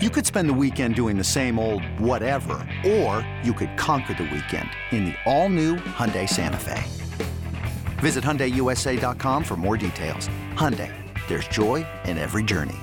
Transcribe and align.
You 0.00 0.10
could 0.10 0.24
spend 0.24 0.48
the 0.48 0.54
weekend 0.54 0.94
doing 0.94 1.18
the 1.18 1.24
same 1.24 1.58
old 1.58 1.82
whatever, 1.98 2.64
or 2.86 3.28
you 3.42 3.52
could 3.52 3.76
conquer 3.76 4.14
the 4.14 4.30
weekend 4.32 4.70
in 4.92 5.06
the 5.06 5.14
all-new 5.26 5.74
Hyundai 5.74 6.28
Santa 6.28 6.56
Fe. 6.56 6.84
Visit 7.98 8.22
HyundaiUSA.com 8.22 9.42
for 9.42 9.56
more 9.56 9.76
details. 9.76 10.28
Hyundai, 10.54 10.94
there's 11.26 11.48
joy 11.48 11.84
in 12.04 12.16
every 12.16 12.44
journey. 12.44 12.76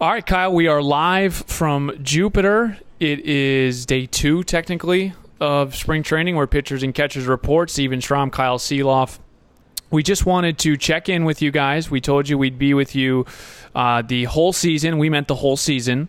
All 0.00 0.10
right, 0.10 0.24
Kyle, 0.24 0.54
we 0.54 0.68
are 0.68 0.80
live 0.80 1.34
from 1.34 1.92
Jupiter. 2.02 2.78
It 2.98 3.20
is 3.26 3.84
day 3.84 4.06
two, 4.06 4.44
technically, 4.44 5.12
of 5.38 5.76
spring 5.76 6.02
training 6.02 6.34
where 6.34 6.46
pitchers 6.46 6.82
and 6.82 6.94
catchers 6.94 7.26
report. 7.26 7.68
Stephen 7.68 8.00
Strom, 8.00 8.30
Kyle 8.30 8.56
Sielaff. 8.58 9.18
We 9.90 10.02
just 10.02 10.26
wanted 10.26 10.58
to 10.58 10.76
check 10.76 11.08
in 11.08 11.24
with 11.24 11.40
you 11.40 11.50
guys. 11.50 11.90
We 11.90 12.00
told 12.00 12.28
you 12.28 12.36
we'd 12.36 12.58
be 12.58 12.74
with 12.74 12.94
you 12.94 13.24
uh, 13.74 14.02
the 14.02 14.24
whole 14.24 14.52
season. 14.52 14.98
We 14.98 15.08
meant 15.08 15.28
the 15.28 15.36
whole 15.36 15.56
season. 15.56 16.08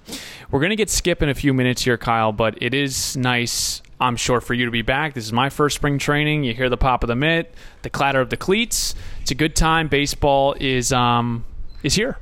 We're 0.52 0.60
going 0.60 0.72
to 0.72 0.76
get 0.76 0.90
Skip 0.90 1.22
in 1.22 1.30
a 1.30 1.34
few 1.34 1.54
minutes 1.54 1.84
here, 1.84 1.98
Kyle, 1.98 2.34
but 2.34 2.62
it 2.62 2.74
is 2.74 3.16
nice, 3.16 3.82
I'm 4.02 4.18
sure, 4.18 4.42
for 4.42 4.54
you 4.54 4.66
to 4.66 4.72
be 4.72 4.82
back. 4.82 5.14
This 5.14 5.24
is 5.24 5.32
my 5.32 5.50
first 5.50 5.78
spring 5.78 5.98
training. 5.98 6.44
You 6.44 6.54
hear 6.54 6.70
the 6.70 6.78
pop 6.78 7.04
of 7.04 7.08
the 7.08 7.16
mitt, 7.16 7.54
the 7.84 7.90
clatter 7.90 8.20
of 8.20 8.30
the 8.30 8.38
cleats. 8.38 8.96
It's 9.22 9.32
a 9.32 9.36
good 9.36 9.56
time. 9.56 9.88
Baseball 9.88 10.56
is 10.60 10.92
um, 10.92 11.46
is 11.82 11.96
here. 11.96 12.18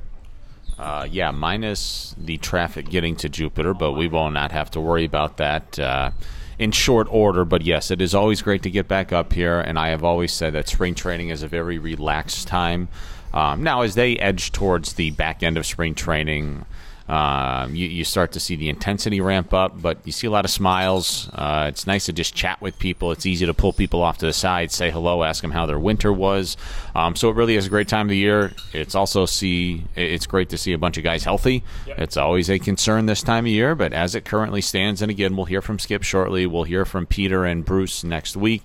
Uh, 0.78 1.08
yeah, 1.10 1.32
minus 1.32 2.14
the 2.16 2.36
traffic 2.38 2.88
getting 2.88 3.16
to 3.16 3.28
Jupiter, 3.28 3.74
but 3.74 3.92
we 3.92 4.06
will 4.06 4.30
not 4.30 4.52
have 4.52 4.70
to 4.70 4.80
worry 4.80 5.04
about 5.04 5.38
that 5.38 5.76
uh, 5.76 6.12
in 6.58 6.72
short 6.72 7.06
order. 7.10 7.44
But 7.44 7.62
yes, 7.62 7.90
it 7.90 8.00
is 8.00 8.14
always 8.14 8.42
great 8.42 8.62
to 8.62 8.70
get 8.70 8.88
back 8.88 9.12
up 9.12 9.32
here, 9.32 9.60
and 9.60 9.78
I 9.78 9.88
have 9.88 10.04
always 10.04 10.32
said 10.32 10.52
that 10.54 10.68
spring 10.68 10.94
training 10.94 11.30
is 11.30 11.42
a 11.42 11.48
very 11.48 11.78
relaxed 11.78 12.48
time. 12.48 12.88
Um, 13.32 13.62
now, 13.62 13.82
as 13.82 13.94
they 13.94 14.16
edge 14.16 14.52
towards 14.52 14.94
the 14.94 15.10
back 15.10 15.42
end 15.42 15.58
of 15.58 15.66
spring 15.66 15.94
training, 15.94 16.64
um, 17.08 17.74
you, 17.74 17.86
you, 17.86 18.04
start 18.04 18.32
to 18.32 18.40
see 18.40 18.54
the 18.54 18.68
intensity 18.68 19.22
ramp 19.22 19.54
up, 19.54 19.80
but 19.80 19.98
you 20.04 20.12
see 20.12 20.26
a 20.26 20.30
lot 20.30 20.44
of 20.44 20.50
smiles. 20.50 21.30
Uh, 21.32 21.64
it's 21.68 21.86
nice 21.86 22.04
to 22.06 22.12
just 22.12 22.34
chat 22.34 22.60
with 22.60 22.78
people. 22.78 23.12
It's 23.12 23.24
easy 23.24 23.46
to 23.46 23.54
pull 23.54 23.72
people 23.72 24.02
off 24.02 24.18
to 24.18 24.26
the 24.26 24.32
side, 24.34 24.70
say 24.70 24.90
hello, 24.90 25.22
ask 25.22 25.40
them 25.40 25.50
how 25.50 25.64
their 25.64 25.78
winter 25.78 26.12
was. 26.12 26.58
Um, 26.94 27.16
so 27.16 27.30
it 27.30 27.36
really 27.36 27.56
is 27.56 27.66
a 27.66 27.70
great 27.70 27.88
time 27.88 28.06
of 28.06 28.10
the 28.10 28.18
year. 28.18 28.52
It's 28.74 28.94
also 28.94 29.24
see 29.24 29.84
it's 29.96 30.26
great 30.26 30.50
to 30.50 30.58
see 30.58 30.74
a 30.74 30.78
bunch 30.78 30.98
of 30.98 31.04
guys 31.04 31.24
healthy. 31.24 31.64
Yep. 31.86 31.98
It's 31.98 32.16
always 32.18 32.50
a 32.50 32.58
concern 32.58 33.06
this 33.06 33.22
time 33.22 33.46
of 33.46 33.52
year, 33.52 33.74
but 33.74 33.94
as 33.94 34.14
it 34.14 34.26
currently 34.26 34.60
stands, 34.60 35.00
and 35.00 35.10
again, 35.10 35.34
we'll 35.34 35.46
hear 35.46 35.62
from 35.62 35.78
Skip 35.78 36.02
shortly. 36.02 36.46
We'll 36.46 36.64
hear 36.64 36.84
from 36.84 37.06
Peter 37.06 37.46
and 37.46 37.64
Bruce 37.64 38.04
next 38.04 38.36
week. 38.36 38.64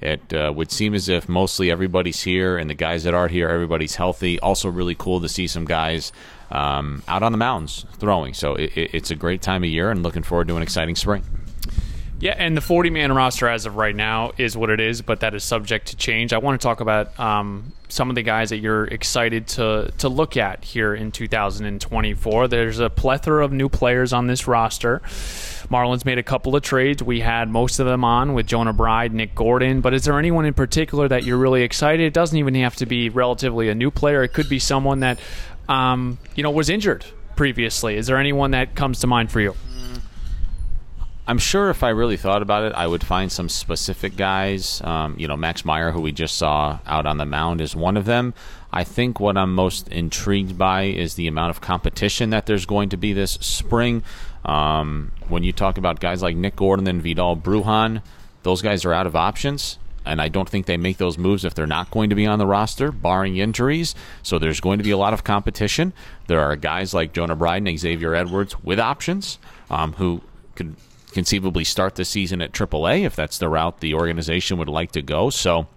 It 0.00 0.32
uh, 0.32 0.52
would 0.54 0.70
seem 0.70 0.94
as 0.94 1.08
if 1.08 1.28
mostly 1.28 1.70
everybody's 1.70 2.22
here, 2.22 2.56
and 2.56 2.70
the 2.70 2.74
guys 2.74 3.02
that 3.04 3.14
are 3.14 3.28
here, 3.28 3.48
everybody's 3.48 3.96
healthy. 3.96 4.38
Also, 4.40 4.70
really 4.70 4.94
cool 4.94 5.20
to 5.20 5.28
see 5.28 5.46
some 5.46 5.64
guys 5.64 6.12
um, 6.50 7.02
out 7.08 7.22
on 7.22 7.32
the 7.32 7.38
mountains 7.38 7.86
throwing. 7.98 8.34
So 8.34 8.54
it, 8.54 8.72
it's 8.74 9.10
a 9.10 9.16
great 9.16 9.42
time 9.42 9.62
of 9.64 9.70
year, 9.70 9.90
and 9.90 10.02
looking 10.02 10.22
forward 10.22 10.48
to 10.48 10.56
an 10.56 10.62
exciting 10.62 10.96
spring. 10.96 11.22
Yeah, 12.20 12.34
and 12.36 12.54
the 12.54 12.60
40 12.60 12.90
man 12.90 13.12
roster 13.14 13.48
as 13.48 13.64
of 13.64 13.76
right 13.76 13.96
now 13.96 14.32
is 14.36 14.54
what 14.54 14.68
it 14.68 14.78
is, 14.78 15.00
but 15.00 15.20
that 15.20 15.34
is 15.34 15.42
subject 15.42 15.88
to 15.88 15.96
change. 15.96 16.34
I 16.34 16.38
want 16.38 16.60
to 16.60 16.62
talk 16.62 16.80
about 16.80 17.18
um, 17.18 17.72
some 17.88 18.10
of 18.10 18.14
the 18.14 18.22
guys 18.22 18.50
that 18.50 18.58
you're 18.58 18.84
excited 18.84 19.46
to 19.48 19.90
to 19.96 20.10
look 20.10 20.36
at 20.36 20.62
here 20.62 20.94
in 20.94 21.12
2024. 21.12 22.48
There's 22.48 22.78
a 22.78 22.90
plethora 22.90 23.42
of 23.42 23.52
new 23.52 23.70
players 23.70 24.12
on 24.12 24.26
this 24.26 24.46
roster. 24.46 25.00
Marlins 25.70 26.04
made 26.04 26.18
a 26.18 26.22
couple 26.22 26.54
of 26.54 26.62
trades. 26.62 27.02
We 27.02 27.20
had 27.20 27.48
most 27.48 27.78
of 27.78 27.86
them 27.86 28.04
on 28.04 28.34
with 28.34 28.46
Jonah 28.46 28.72
Bride, 28.74 29.14
Nick 29.14 29.34
Gordon. 29.34 29.80
But 29.80 29.94
is 29.94 30.04
there 30.04 30.18
anyone 30.18 30.44
in 30.44 30.52
particular 30.52 31.08
that 31.08 31.24
you're 31.24 31.38
really 31.38 31.62
excited? 31.62 32.04
It 32.04 32.12
doesn't 32.12 32.36
even 32.36 32.54
have 32.56 32.76
to 32.76 32.86
be 32.86 33.08
relatively 33.08 33.70
a 33.70 33.74
new 33.74 33.90
player. 33.90 34.22
It 34.22 34.34
could 34.34 34.48
be 34.48 34.58
someone 34.58 35.00
that 35.00 35.18
um, 35.70 36.18
you 36.34 36.42
know 36.42 36.50
was 36.50 36.68
injured 36.68 37.06
previously. 37.36 37.96
Is 37.96 38.06
there 38.06 38.18
anyone 38.18 38.50
that 38.50 38.74
comes 38.74 39.00
to 39.00 39.06
mind 39.06 39.30
for 39.30 39.40
you? 39.40 39.54
I'm 41.26 41.38
sure 41.38 41.70
if 41.70 41.84
I 41.84 41.90
really 41.90 42.16
thought 42.16 42.42
about 42.42 42.64
it, 42.64 42.72
I 42.72 42.88
would 42.88 43.04
find 43.04 43.30
some 43.30 43.48
specific 43.48 44.16
guys. 44.16 44.82
Um, 44.82 45.14
you 45.16 45.28
know, 45.28 45.36
Max 45.36 45.64
Meyer, 45.64 45.92
who 45.92 46.00
we 46.00 46.10
just 46.10 46.36
saw 46.36 46.80
out 46.86 47.06
on 47.06 47.18
the 47.18 47.24
mound, 47.24 47.60
is 47.60 47.76
one 47.76 47.96
of 47.96 48.04
them. 48.04 48.34
I 48.72 48.82
think 48.82 49.20
what 49.20 49.36
I'm 49.36 49.54
most 49.54 49.86
intrigued 49.90 50.58
by 50.58 50.84
is 50.84 51.14
the 51.14 51.28
amount 51.28 51.50
of 51.50 51.60
competition 51.60 52.30
that 52.30 52.46
there's 52.46 52.66
going 52.66 52.88
to 52.88 52.96
be 52.96 53.12
this 53.12 53.32
spring. 53.40 54.02
Um, 54.44 55.12
when 55.28 55.44
you 55.44 55.52
talk 55.52 55.78
about 55.78 56.00
guys 56.00 56.20
like 56.20 56.34
Nick 56.34 56.56
Gordon 56.56 56.88
and 56.88 57.00
Vidal 57.00 57.36
Brujan, 57.36 58.02
those 58.42 58.60
guys 58.60 58.84
are 58.84 58.92
out 58.92 59.06
of 59.06 59.14
options. 59.14 59.78
And 60.10 60.20
I 60.20 60.28
don't 60.28 60.48
think 60.48 60.66
they 60.66 60.76
make 60.76 60.96
those 60.96 61.16
moves 61.16 61.44
if 61.44 61.54
they're 61.54 61.68
not 61.68 61.92
going 61.92 62.10
to 62.10 62.16
be 62.16 62.26
on 62.26 62.40
the 62.40 62.46
roster, 62.46 62.90
barring 62.90 63.36
injuries. 63.36 63.94
So 64.24 64.40
there's 64.40 64.60
going 64.60 64.78
to 64.78 64.84
be 64.84 64.90
a 64.90 64.96
lot 64.96 65.14
of 65.14 65.22
competition. 65.22 65.92
There 66.26 66.40
are 66.40 66.56
guys 66.56 66.92
like 66.92 67.12
Jonah 67.12 67.36
Bride 67.36 67.66
and 67.66 67.78
Xavier 67.78 68.16
Edwards 68.16 68.60
with 68.64 68.80
options 68.80 69.38
um, 69.70 69.92
who 69.94 70.22
could 70.56 70.74
conceivably 71.12 71.62
start 71.62 71.94
the 71.94 72.04
season 72.04 72.42
at 72.42 72.52
AAA 72.52 73.04
if 73.04 73.14
that's 73.14 73.38
the 73.38 73.48
route 73.48 73.78
the 73.78 73.94
organization 73.94 74.58
would 74.58 74.68
like 74.68 74.92
to 74.92 75.02
go. 75.02 75.30
So. 75.30 75.68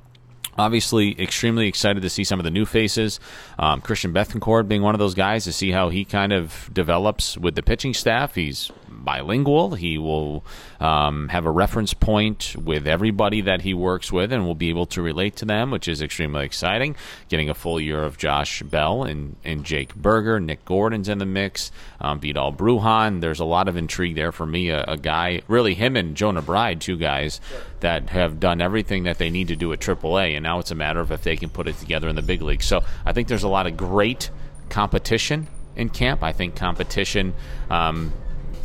Obviously, 0.55 1.19
extremely 1.19 1.67
excited 1.67 2.03
to 2.03 2.09
see 2.11 2.23
some 2.23 2.39
of 2.39 2.43
the 2.43 2.51
new 2.51 2.63
faces. 2.63 3.19
Um, 3.57 3.81
Christian 3.81 4.13
Bethancourt 4.13 4.67
being 4.67 4.83
one 4.83 4.93
of 4.93 4.99
those 4.99 5.15
guys 5.15 5.45
to 5.45 5.51
see 5.51 5.71
how 5.71 5.89
he 5.89 6.05
kind 6.05 6.31
of 6.31 6.69
develops 6.71 7.35
with 7.39 7.55
the 7.55 7.63
pitching 7.63 7.95
staff. 7.95 8.35
He's 8.35 8.71
bilingual. 9.03 9.75
He 9.75 9.97
will 9.97 10.45
um, 10.79 11.29
have 11.29 11.45
a 11.45 11.51
reference 11.51 11.93
point 11.93 12.55
with 12.57 12.87
everybody 12.87 13.41
that 13.41 13.61
he 13.61 13.73
works 13.73 14.11
with 14.11 14.31
and 14.31 14.45
will 14.45 14.55
be 14.55 14.69
able 14.69 14.85
to 14.87 15.01
relate 15.01 15.35
to 15.37 15.45
them, 15.45 15.71
which 15.71 15.87
is 15.87 16.01
extremely 16.01 16.45
exciting. 16.45 16.95
Getting 17.29 17.49
a 17.49 17.53
full 17.53 17.79
year 17.79 18.03
of 18.03 18.17
Josh 18.17 18.61
Bell 18.63 19.03
and, 19.03 19.35
and 19.43 19.63
Jake 19.63 19.95
Burger. 19.95 20.39
Nick 20.39 20.65
Gordon's 20.65 21.09
in 21.09 21.17
the 21.17 21.25
mix. 21.25 21.71
Um, 21.99 22.19
Vidal 22.19 22.53
Brujan. 22.53 23.21
There's 23.21 23.39
a 23.39 23.45
lot 23.45 23.67
of 23.67 23.77
intrigue 23.77 24.15
there 24.15 24.31
for 24.31 24.45
me. 24.45 24.69
A, 24.69 24.83
a 24.83 24.97
guy, 24.97 25.41
really 25.47 25.73
him 25.73 25.95
and 25.95 26.15
Jonah 26.15 26.41
Bride, 26.41 26.81
two 26.81 26.97
guys 26.97 27.39
that 27.79 28.09
have 28.09 28.39
done 28.39 28.61
everything 28.61 29.03
that 29.03 29.17
they 29.17 29.29
need 29.29 29.49
to 29.49 29.55
do 29.55 29.73
at 29.73 29.79
AAA, 29.79 30.35
and 30.35 30.43
now 30.43 30.59
it's 30.59 30.71
a 30.71 30.75
matter 30.75 30.99
of 30.99 31.11
if 31.11 31.23
they 31.23 31.35
can 31.35 31.49
put 31.49 31.67
it 31.67 31.77
together 31.77 32.07
in 32.07 32.15
the 32.15 32.21
big 32.21 32.41
league. 32.41 32.63
So 32.63 32.81
I 33.05 33.13
think 33.13 33.27
there's 33.27 33.43
a 33.43 33.49
lot 33.49 33.67
of 33.67 33.75
great 33.77 34.29
competition 34.69 35.47
in 35.75 35.89
camp. 35.89 36.23
I 36.23 36.31
think 36.31 36.55
competition 36.55 37.33
um, 37.69 38.13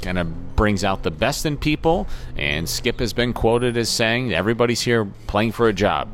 kind 0.03 0.19
of 0.19 0.57
brings 0.57 0.85
out 0.85 1.03
the 1.03 1.11
best 1.11 1.47
in 1.47 1.57
people. 1.57 2.07
And 2.37 2.69
Skip 2.69 3.01
has 3.01 3.13
been 3.13 3.33
quoted 3.33 3.77
as 3.77 3.89
saying, 3.89 4.33
"Everybody's 4.33 4.81
here 4.81 5.07
playing 5.27 5.53
for 5.53 5.69
a 5.69 5.73
job." 5.73 6.09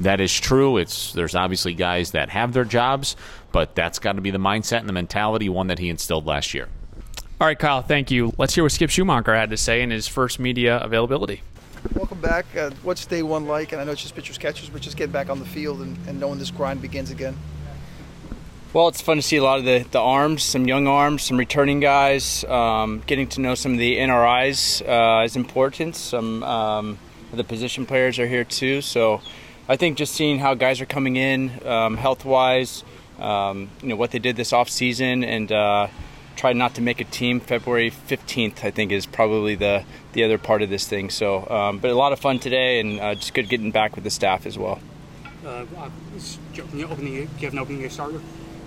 That 0.00 0.20
is 0.20 0.32
true. 0.38 0.78
It's 0.78 1.12
there's 1.12 1.34
obviously 1.34 1.74
guys 1.74 2.10
that 2.10 2.30
have 2.30 2.52
their 2.52 2.64
jobs, 2.64 3.16
but 3.52 3.74
that's 3.74 3.98
got 3.98 4.16
to 4.16 4.20
be 4.20 4.30
the 4.30 4.38
mindset 4.38 4.80
and 4.80 4.88
the 4.88 4.92
mentality 4.92 5.48
one 5.48 5.68
that 5.68 5.78
he 5.78 5.88
instilled 5.88 6.26
last 6.26 6.54
year. 6.54 6.68
All 7.40 7.46
right, 7.46 7.58
Kyle, 7.58 7.82
thank 7.82 8.10
you. 8.10 8.32
Let's 8.38 8.54
hear 8.54 8.64
what 8.64 8.72
Skip 8.72 8.90
Schumaker 8.90 9.34
had 9.34 9.50
to 9.50 9.56
say 9.56 9.82
in 9.82 9.90
his 9.90 10.06
first 10.06 10.38
media 10.38 10.78
availability. 10.78 11.42
Welcome 11.94 12.20
back. 12.20 12.46
Uh, 12.56 12.70
what's 12.84 13.04
day 13.06 13.22
one 13.22 13.46
like? 13.46 13.72
And 13.72 13.80
I 13.80 13.84
know 13.84 13.92
it's 13.92 14.02
just 14.02 14.14
pitchers 14.14 14.38
catchers, 14.38 14.68
but 14.68 14.80
just 14.80 14.96
getting 14.96 15.12
back 15.12 15.28
on 15.28 15.40
the 15.40 15.44
field 15.44 15.80
and, 15.80 15.96
and 16.06 16.20
knowing 16.20 16.38
this 16.38 16.52
grind 16.52 16.80
begins 16.80 17.10
again. 17.10 17.36
Well, 18.74 18.88
it's 18.88 19.02
fun 19.02 19.18
to 19.18 19.22
see 19.22 19.36
a 19.36 19.42
lot 19.42 19.58
of 19.58 19.66
the, 19.66 19.84
the 19.90 20.00
arms, 20.00 20.42
some 20.42 20.66
young 20.66 20.86
arms, 20.86 21.24
some 21.24 21.36
returning 21.36 21.80
guys. 21.80 22.42
Um, 22.44 23.02
getting 23.06 23.28
to 23.28 23.42
know 23.42 23.54
some 23.54 23.72
of 23.72 23.78
the 23.78 23.98
NRIs 23.98 24.80
uh, 24.88 25.24
is 25.24 25.36
important. 25.36 25.94
Some 25.94 26.42
um, 26.42 26.98
of 27.32 27.36
the 27.36 27.44
position 27.44 27.84
players 27.84 28.18
are 28.18 28.26
here 28.26 28.44
too. 28.44 28.80
So 28.80 29.20
I 29.68 29.76
think 29.76 29.98
just 29.98 30.14
seeing 30.14 30.38
how 30.38 30.54
guys 30.54 30.80
are 30.80 30.86
coming 30.86 31.16
in 31.16 31.50
um, 31.66 31.98
health 31.98 32.24
wise, 32.24 32.82
um, 33.18 33.68
you 33.82 33.88
know, 33.88 33.96
what 33.96 34.10
they 34.10 34.18
did 34.18 34.36
this 34.36 34.54
off 34.54 34.70
season 34.70 35.22
and 35.22 35.52
uh, 35.52 35.88
try 36.36 36.54
not 36.54 36.74
to 36.76 36.80
make 36.80 36.98
a 36.98 37.04
team 37.04 37.40
February 37.40 37.90
15th, 37.90 38.64
I 38.64 38.70
think 38.70 38.90
is 38.90 39.04
probably 39.04 39.54
the, 39.54 39.84
the 40.14 40.24
other 40.24 40.38
part 40.38 40.62
of 40.62 40.70
this 40.70 40.88
thing. 40.88 41.10
So, 41.10 41.46
um, 41.50 41.78
but 41.78 41.90
a 41.90 41.94
lot 41.94 42.14
of 42.14 42.20
fun 42.20 42.38
today 42.38 42.80
and 42.80 42.98
uh, 42.98 43.16
just 43.16 43.34
good 43.34 43.50
getting 43.50 43.70
back 43.70 43.96
with 43.96 44.04
the 44.04 44.10
staff 44.10 44.46
as 44.46 44.56
well. 44.56 44.80
Uh, 45.44 45.66
do 46.54 46.62
you 46.72 46.86
have 46.86 46.98
an 47.52 47.58
opening 47.58 47.90
starter? 47.90 48.22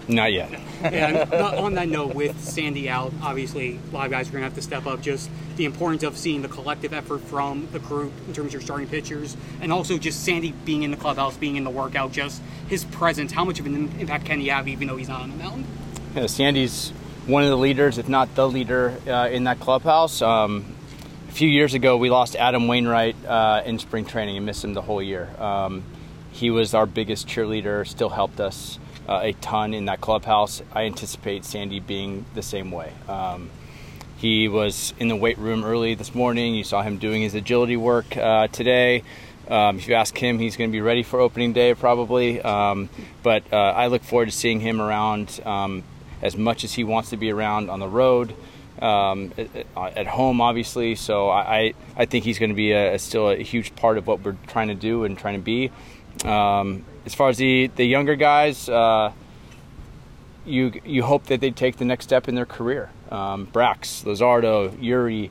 Not 0.07 0.33
yet. 0.33 0.51
and 0.83 1.33
on 1.33 1.73
that 1.75 1.89
note, 1.89 2.13
with 2.13 2.39
Sandy 2.43 2.89
out, 2.89 3.11
obviously 3.23 3.79
a 3.91 3.93
lot 3.93 4.05
of 4.05 4.11
guys 4.11 4.29
are 4.29 4.31
going 4.31 4.41
to 4.41 4.45
have 4.45 4.55
to 4.55 4.61
step 4.61 4.85
up. 4.85 5.01
Just 5.01 5.29
the 5.55 5.65
importance 5.65 6.03
of 6.03 6.17
seeing 6.17 6.41
the 6.41 6.47
collective 6.47 6.93
effort 6.93 7.19
from 7.21 7.67
the 7.71 7.79
group 7.79 8.11
in 8.27 8.33
terms 8.33 8.47
of 8.47 8.53
your 8.53 8.61
starting 8.61 8.87
pitchers, 8.87 9.35
and 9.61 9.71
also 9.71 9.97
just 9.97 10.23
Sandy 10.23 10.53
being 10.63 10.83
in 10.83 10.91
the 10.91 10.97
clubhouse, 10.97 11.37
being 11.37 11.55
in 11.55 11.63
the 11.63 11.69
workout, 11.69 12.11
just 12.11 12.41
his 12.67 12.83
presence. 12.85 13.31
How 13.31 13.45
much 13.45 13.59
of 13.59 13.65
an 13.65 13.91
impact 13.99 14.25
can 14.25 14.39
he 14.39 14.47
have, 14.49 14.67
even 14.67 14.87
though 14.87 14.97
he's 14.97 15.09
not 15.09 15.21
on 15.21 15.31
the 15.31 15.37
mound? 15.37 15.65
Yeah, 16.15 16.27
Sandy's 16.27 16.91
one 17.25 17.43
of 17.43 17.49
the 17.49 17.57
leaders, 17.57 17.97
if 17.97 18.07
not 18.07 18.35
the 18.35 18.47
leader, 18.47 18.95
uh, 19.07 19.29
in 19.29 19.45
that 19.45 19.59
clubhouse. 19.59 20.21
Um, 20.21 20.75
a 21.27 21.31
few 21.31 21.49
years 21.49 21.73
ago, 21.73 21.97
we 21.97 22.09
lost 22.09 22.35
Adam 22.35 22.67
Wainwright 22.67 23.15
uh, 23.25 23.63
in 23.65 23.79
spring 23.79 24.05
training 24.05 24.37
and 24.37 24.45
missed 24.45 24.63
him 24.63 24.73
the 24.75 24.81
whole 24.81 25.01
year. 25.01 25.29
Um, 25.39 25.83
he 26.31 26.51
was 26.51 26.73
our 26.73 26.85
biggest 26.85 27.27
cheerleader, 27.27 27.87
still 27.87 28.09
helped 28.09 28.39
us 28.39 28.77
uh, 29.07 29.19
a 29.23 29.33
ton 29.33 29.73
in 29.73 29.85
that 29.85 30.01
clubhouse. 30.01 30.61
I 30.73 30.83
anticipate 30.83 31.45
Sandy 31.45 31.79
being 31.79 32.25
the 32.33 32.41
same 32.41 32.71
way. 32.71 32.91
Um, 33.07 33.49
he 34.17 34.47
was 34.47 34.93
in 34.99 35.07
the 35.07 35.15
weight 35.15 35.37
room 35.37 35.63
early 35.63 35.95
this 35.95 36.15
morning. 36.15 36.55
You 36.55 36.63
saw 36.63 36.81
him 36.81 36.97
doing 36.97 37.21
his 37.21 37.35
agility 37.35 37.77
work 37.77 38.15
uh, 38.17 38.47
today. 38.47 39.03
Um, 39.47 39.77
if 39.77 39.87
you 39.87 39.93
ask 39.93 40.17
him, 40.17 40.39
he's 40.39 40.57
going 40.57 40.69
to 40.69 40.71
be 40.71 40.81
ready 40.81 41.03
for 41.03 41.19
opening 41.19 41.53
day 41.53 41.73
probably. 41.75 42.41
Um, 42.41 42.89
but 43.23 43.43
uh, 43.53 43.57
I 43.57 43.87
look 43.87 44.03
forward 44.03 44.27
to 44.27 44.31
seeing 44.31 44.59
him 44.59 44.81
around. 44.81 45.39
Um, 45.45 45.83
as 46.21 46.35
much 46.35 46.63
as 46.63 46.73
he 46.73 46.83
wants 46.83 47.11
to 47.11 47.17
be 47.17 47.31
around 47.31 47.69
on 47.69 47.79
the 47.79 47.87
road. 47.87 48.35
Um, 48.81 49.31
at, 49.37 49.67
at, 49.77 50.07
home, 50.07 50.41
obviously, 50.41 50.95
so 50.95 51.29
I, 51.29 51.73
I 51.95 52.05
think 52.05 52.25
he's 52.25 52.39
going 52.39 52.49
to 52.49 52.55
be 52.55 52.73
a, 52.73 52.99
still 52.99 53.29
a 53.29 53.37
huge 53.37 53.73
part 53.75 53.97
of 53.97 54.05
what 54.05 54.19
we're 54.19 54.35
trying 54.47 54.67
to 54.67 54.75
do 54.75 55.05
and 55.05 55.17
trying 55.17 55.35
to 55.35 55.41
be. 55.41 55.71
As 57.05 57.13
far 57.13 57.29
as 57.29 57.37
the, 57.37 57.67
the 57.75 57.85
younger 57.85 58.15
guys, 58.15 58.67
uh, 58.67 59.11
you 60.45 60.73
you 60.85 61.03
hope 61.03 61.25
that 61.25 61.41
they 61.41 61.51
take 61.51 61.77
the 61.77 61.85
next 61.85 62.05
step 62.05 62.27
in 62.27 62.35
their 62.35 62.45
career. 62.45 62.89
Um, 63.09 63.47
Brax, 63.47 64.03
Luzardo, 64.03 64.69
Eury, 64.77 65.29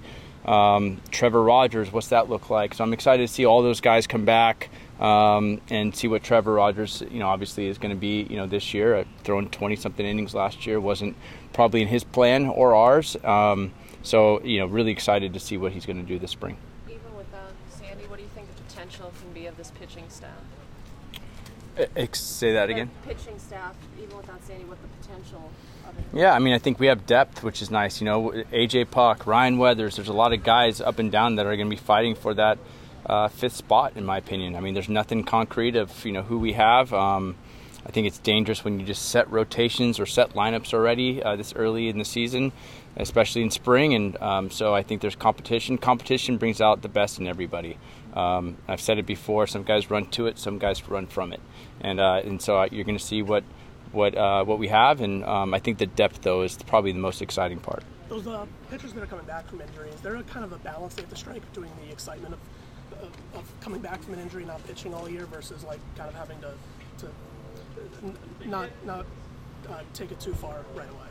um, 0.48 1.00
Trevor 1.10 1.42
Rogers, 1.42 1.92
what's 1.92 2.08
that 2.08 2.28
look 2.28 2.50
like? 2.50 2.74
So 2.74 2.84
I'm 2.84 2.92
excited 2.92 3.26
to 3.26 3.32
see 3.32 3.46
all 3.46 3.62
those 3.62 3.80
guys 3.80 4.06
come 4.06 4.24
back 4.24 4.70
um, 5.00 5.60
and 5.70 5.94
see 5.94 6.08
what 6.08 6.22
Trevor 6.22 6.54
Rogers, 6.54 7.02
you 7.10 7.18
know, 7.18 7.28
obviously 7.28 7.66
is 7.66 7.78
going 7.78 7.94
to 7.94 8.00
be, 8.00 8.22
you 8.22 8.36
know, 8.36 8.46
this 8.46 8.74
year. 8.74 9.04
Throwing 9.24 9.48
20 9.48 9.76
something 9.76 10.04
innings 10.04 10.34
last 10.34 10.66
year 10.66 10.80
wasn't 10.80 11.16
probably 11.52 11.82
in 11.82 11.88
his 11.88 12.04
plan 12.04 12.46
or 12.46 12.74
ours. 12.74 13.16
Um, 13.24 13.72
so 14.02 14.42
you 14.42 14.58
know, 14.58 14.66
really 14.66 14.92
excited 14.92 15.32
to 15.32 15.40
see 15.40 15.56
what 15.56 15.72
he's 15.72 15.86
going 15.86 16.00
to 16.00 16.06
do 16.06 16.18
this 16.18 16.30
spring. 16.30 16.56
Even 16.88 17.16
without 17.16 17.52
Sandy, 17.70 18.04
what 18.04 18.18
do 18.18 18.22
you 18.22 18.28
think 18.34 18.54
the 18.54 18.62
potential 18.62 19.12
can 19.20 19.32
be 19.32 19.46
of 19.46 19.56
this 19.56 19.72
pitching 19.72 20.04
staff? 20.08 20.30
Say 22.12 22.52
that 22.52 22.70
again. 22.70 22.90
pitching 23.04 23.38
staff, 23.38 23.74
even 24.02 24.16
without 24.16 24.44
Sandy, 24.44 24.64
what 24.64 24.78
the 24.80 24.88
potential 25.00 25.50
yeah, 26.12 26.32
I 26.32 26.38
mean, 26.38 26.54
I 26.54 26.58
think 26.58 26.78
we 26.78 26.86
have 26.86 27.06
depth, 27.06 27.42
which 27.42 27.60
is 27.60 27.70
nice. 27.70 28.00
You 28.00 28.04
know, 28.04 28.30
AJ 28.52 28.90
Puk, 28.90 29.26
Ryan 29.26 29.58
Weathers. 29.58 29.96
There's 29.96 30.08
a 30.08 30.12
lot 30.12 30.32
of 30.32 30.44
guys 30.44 30.80
up 30.80 30.98
and 30.98 31.10
down 31.10 31.36
that 31.36 31.46
are 31.46 31.56
going 31.56 31.68
to 31.68 31.76
be 31.76 31.80
fighting 31.80 32.14
for 32.14 32.34
that 32.34 32.58
uh, 33.06 33.28
fifth 33.28 33.56
spot, 33.56 33.92
in 33.96 34.04
my 34.04 34.18
opinion. 34.18 34.54
I 34.54 34.60
mean, 34.60 34.74
there's 34.74 34.88
nothing 34.88 35.24
concrete 35.24 35.76
of 35.76 36.04
you 36.04 36.12
know 36.12 36.22
who 36.22 36.38
we 36.38 36.52
have. 36.52 36.92
Um, 36.92 37.36
I 37.86 37.90
think 37.90 38.06
it's 38.06 38.18
dangerous 38.18 38.64
when 38.64 38.80
you 38.80 38.86
just 38.86 39.10
set 39.10 39.30
rotations 39.30 40.00
or 40.00 40.06
set 40.06 40.30
lineups 40.30 40.72
already 40.72 41.22
uh, 41.22 41.36
this 41.36 41.52
early 41.54 41.88
in 41.88 41.98
the 41.98 42.04
season, 42.04 42.52
especially 42.96 43.42
in 43.42 43.50
spring. 43.50 43.94
And 43.94 44.16
um, 44.22 44.50
so 44.50 44.74
I 44.74 44.82
think 44.82 45.02
there's 45.02 45.16
competition. 45.16 45.78
Competition 45.78 46.38
brings 46.38 46.60
out 46.60 46.80
the 46.80 46.88
best 46.88 47.18
in 47.18 47.26
everybody. 47.26 47.76
Um, 48.14 48.56
I've 48.68 48.80
said 48.80 48.98
it 48.98 49.06
before. 49.06 49.46
Some 49.46 49.64
guys 49.64 49.90
run 49.90 50.06
to 50.10 50.26
it, 50.26 50.38
some 50.38 50.58
guys 50.58 50.88
run 50.88 51.06
from 51.06 51.32
it, 51.32 51.40
and 51.80 52.00
uh, 52.00 52.22
and 52.24 52.40
so 52.40 52.58
uh, 52.58 52.68
you're 52.70 52.84
going 52.84 52.98
to 52.98 53.04
see 53.04 53.22
what 53.22 53.44
what 53.92 54.16
uh, 54.16 54.44
what 54.44 54.58
we 54.58 54.68
have, 54.68 55.00
and 55.00 55.24
um, 55.24 55.52
I 55.52 55.58
think 55.58 55.78
the 55.78 55.86
depth 55.86 56.22
though 56.22 56.42
is 56.42 56.56
probably 56.66 56.92
the 56.92 56.98
most 56.98 57.22
exciting 57.22 57.58
part. 57.58 57.82
Those 58.08 58.26
uh, 58.26 58.46
pitchers 58.70 58.92
that 58.92 59.02
are 59.02 59.06
coming 59.06 59.26
back 59.26 59.48
from 59.48 59.60
injuries, 59.60 59.94
they're 60.02 60.22
kind 60.22 60.44
of 60.44 60.52
a 60.52 60.58
balance 60.58 60.94
they 60.94 61.02
have 61.02 61.10
to 61.10 61.16
strike 61.16 61.42
between 61.52 61.70
the 61.84 61.90
excitement 61.90 62.34
of, 62.34 63.02
of, 63.02 63.10
of 63.34 63.60
coming 63.60 63.80
back 63.80 64.02
from 64.02 64.14
an 64.14 64.20
injury, 64.20 64.44
not 64.44 64.64
pitching 64.66 64.94
all 64.94 65.08
year, 65.08 65.26
versus 65.26 65.64
like 65.64 65.80
kind 65.96 66.08
of 66.08 66.14
having 66.14 66.38
to 66.40 66.52
to 66.98 68.48
not 68.48 68.68
not 68.84 69.06
uh, 69.68 69.80
take 69.92 70.12
it 70.12 70.20
too 70.20 70.34
far 70.34 70.64
right 70.74 70.88
away? 70.88 71.06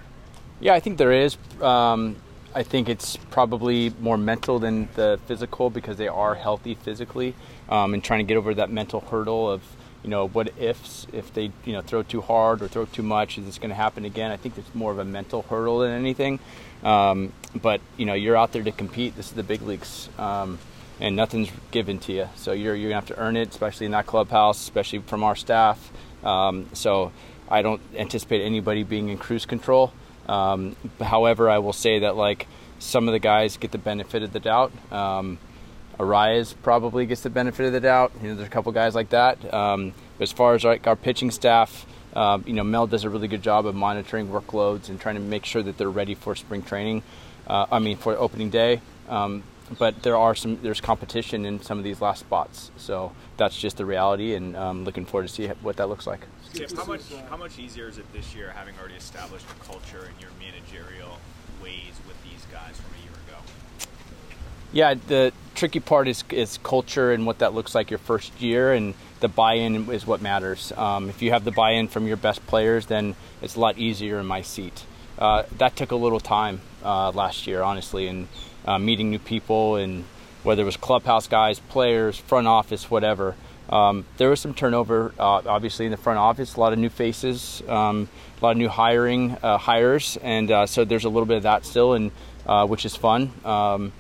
Yeah, 0.60 0.74
I 0.74 0.80
think 0.80 0.98
there 0.98 1.12
is. 1.12 1.38
Um, 1.62 2.16
I 2.56 2.64
think 2.64 2.90
it's 2.90 3.18
probably 3.32 3.92
more 4.00 4.18
mental 4.18 4.60
than 4.60 4.90
the 4.96 5.20
physical 5.26 5.70
because 5.70 5.98
they 5.98 6.08
are 6.08 6.36
healthy 6.36 6.76
physically 6.76 7.34
um, 7.70 7.94
and 7.94 8.04
trying 8.04 8.20
to 8.20 8.24
get 8.24 8.38
over 8.38 8.54
that 8.54 8.70
mental 8.70 9.02
hurdle 9.02 9.52
of 9.52 9.64
you 10.04 10.10
know, 10.10 10.28
what 10.28 10.52
ifs, 10.60 11.08
if 11.14 11.34
they, 11.34 11.52
you 11.64 11.74
know, 11.74 11.82
throw 11.82 12.04
too 12.04 12.22
hard 12.22 12.62
or 12.62 12.68
throw 12.68 12.86
too 12.86 13.04
much, 13.04 13.38
is 13.38 13.46
this 13.46 13.58
going 13.58 13.70
to 13.70 13.76
happen 13.76 14.04
again? 14.04 14.32
I 14.32 14.38
think 14.38 14.58
it's 14.58 14.76
more 14.76 14.92
of 14.92 15.00
a 15.00 15.06
mental 15.06 15.44
hurdle 15.44 15.80
than 15.80 15.92
anything. 15.92 16.40
Um, 16.84 17.32
but, 17.56 17.80
you 17.96 18.06
know, 18.06 18.14
you're 18.14 18.36
out 18.36 18.52
there 18.52 18.64
to 18.64 18.72
compete. 18.72 19.16
This 19.16 19.28
is 19.28 19.32
the 19.32 19.44
big 19.44 19.62
leagues. 19.62 20.10
Um, 20.18 20.60
and 21.00 21.16
nothing's 21.16 21.50
given 21.72 22.00
to 22.00 22.14
you. 22.14 22.30
So 22.36 22.52
you're, 22.52 22.76
you're 22.76 22.90
going 22.90 23.02
to 23.02 23.08
have 23.08 23.18
to 23.18 23.24
earn 23.24 23.38
it, 23.38 23.50
especially 23.50 23.86
in 23.86 23.94
that 23.94 24.06
clubhouse, 24.06 24.60
especially 24.60 25.00
from 25.00 25.24
our 25.24 25.36
staff. 25.36 25.92
Um, 26.24 26.68
so 26.74 27.14
I 27.50 27.62
don't 27.62 27.82
anticipate 27.96 28.44
anybody 28.44 28.84
being 28.84 29.08
in 29.08 29.18
cruise 29.18 29.46
control. 29.46 29.94
Um, 30.28 30.76
however, 31.00 31.50
I 31.50 31.60
will 31.60 31.74
say 31.74 32.00
that, 32.00 32.16
like, 32.16 32.48
some 32.80 33.08
of 33.08 33.14
the 33.14 33.20
guys 33.20 33.58
get 33.58 33.72
the 33.72 33.78
benefit 33.78 34.24
of 34.24 34.34
the 34.34 34.40
doubt. 34.40 34.72
Um, 34.92 35.38
Arraez 36.00 36.56
probably 36.64 37.06
gets 37.06 37.22
the 37.22 37.30
benefit 37.30 37.66
of 37.66 37.74
the 37.74 37.80
doubt. 37.80 38.12
You 38.22 38.30
know, 38.30 38.36
there's 38.36 38.48
a 38.48 38.52
couple 38.52 38.72
guys 38.72 38.96
like 38.96 39.10
that. 39.10 39.54
Um, 39.54 39.94
as 40.20 40.32
far 40.32 40.56
as 40.56 40.64
like 40.64 40.88
our 40.88 40.96
pitching 40.96 41.32
staff, 41.32 41.86
um, 42.16 42.44
you 42.46 42.54
know, 42.54 42.64
Mel 42.64 42.88
does 42.88 43.04
a 43.04 43.10
really 43.10 43.28
good 43.28 43.42
job 43.42 43.66
of 43.66 43.76
monitoring 43.76 44.28
workloads 44.28 44.90
and 44.90 45.00
trying 45.00 45.16
to 45.16 45.22
make 45.22 45.46
sure 45.46 45.64
that 45.64 45.78
they're 45.78 45.90
ready 45.90 46.16
for 46.16 46.36
spring 46.36 46.62
training. 46.62 47.04
Uh, 47.48 47.66
I 47.72 47.80
mean, 47.80 47.98
for 47.98 48.18
opening 48.18 48.50
day. 48.50 48.82
Um, 49.10 49.44
but 49.78 50.04
there 50.04 50.18
are 50.18 50.36
some 50.36 50.60
there's 50.62 50.82
competition 50.82 51.46
in 51.46 51.62
some 51.62 51.78
of 51.78 51.84
these 51.84 52.02
last 52.02 52.20
spots, 52.20 52.72
so 52.78 53.12
that's 53.38 53.58
just 53.58 53.78
the 53.78 53.86
reality, 53.86 54.36
and 54.36 54.56
um, 54.56 54.84
looking 54.84 55.06
forward 55.06 55.28
to 55.28 55.34
see 55.34 55.48
what 55.48 55.78
that 55.78 55.90
looks 55.90 56.06
like. 56.06 56.22
Skip, 56.52 56.76
how 56.76 56.86
much 56.86 57.02
how 57.30 57.38
much 57.38 57.60
easier 57.60 57.88
is 57.88 57.98
it 57.98 58.12
this 58.14 58.36
year 58.36 58.52
having 58.56 58.76
already 58.80 58.96
established 58.96 59.46
a 59.50 59.66
culture 59.66 60.10
in 60.14 60.22
your 60.22 60.32
managerial 60.40 61.18
ways 61.62 62.00
with 62.08 62.22
these 62.24 62.46
guys 62.52 62.80
from 62.80 62.92
a 63.00 63.04
year 63.04 63.14
ago? 63.28 63.38
Yeah, 64.72 64.94
the 65.08 65.34
tricky 65.56 65.80
part 65.80 66.08
is 66.08 66.24
is 66.30 66.60
culture 66.64 67.12
and 67.12 67.26
what 67.26 67.40
that 67.40 67.54
looks 67.54 67.74
like 67.74 67.90
your 67.90 68.00
first 68.00 68.40
year, 68.42 68.74
and 68.74 68.94
the 69.20 69.30
buy-in 69.30 69.90
is 69.90 70.06
what 70.06 70.22
matters. 70.22 70.74
Um, 70.76 71.10
if 71.10 71.22
you 71.22 71.32
have 71.32 71.46
the 71.46 71.52
buy-in 71.52 71.88
from 71.88 72.08
your 72.08 72.18
best 72.18 72.46
players, 72.46 72.88
then 72.88 73.16
it's 73.42 73.56
a 73.56 73.60
lot 73.60 73.78
easier 73.78 74.20
in 74.20 74.26
my 74.26 74.42
seat. 74.42 74.86
Uh, 75.18 75.44
that 75.58 75.76
took 75.76 75.92
a 75.92 75.96
little 75.96 76.20
time 76.20 76.60
uh, 76.84 77.12
last 77.12 77.48
year, 77.48 77.62
honestly, 77.62 78.08
and 78.08 78.28
uh, 78.66 78.78
meeting 78.80 79.12
new 79.12 79.20
people, 79.20 79.76
and 79.76 80.04
whether 80.44 80.62
it 80.62 80.66
was 80.66 80.78
clubhouse 80.78 81.28
guys, 81.28 81.60
players, 81.60 82.18
front 82.18 82.48
office, 82.48 82.90
whatever. 82.90 83.36
Um, 83.70 84.06
there 84.18 84.30
was 84.30 84.40
some 84.40 84.54
turnover, 84.54 85.14
uh, 85.18 85.42
obviously, 85.46 85.86
in 85.86 85.92
the 85.92 85.98
front 85.98 86.20
office. 86.20 86.56
A 86.56 86.60
lot 86.60 86.74
of 86.74 86.80
new 86.80 86.90
faces, 86.90 87.64
um, 87.68 88.10
a 88.40 88.44
lot 88.44 88.52
of 88.52 88.58
new 88.58 88.70
hiring 88.70 89.38
uh, 89.42 89.58
hires, 89.58 90.18
and 90.22 90.52
uh, 90.52 90.66
so 90.66 90.84
there's 90.84 91.06
a 91.06 91.10
little 91.10 91.26
bit 91.26 91.38
of 91.38 91.44
that 91.44 91.66
still, 91.66 91.94
and 91.94 92.12
which 92.70 92.86
is 92.86 92.96
fun. 92.96 93.32
Um, 93.46 93.94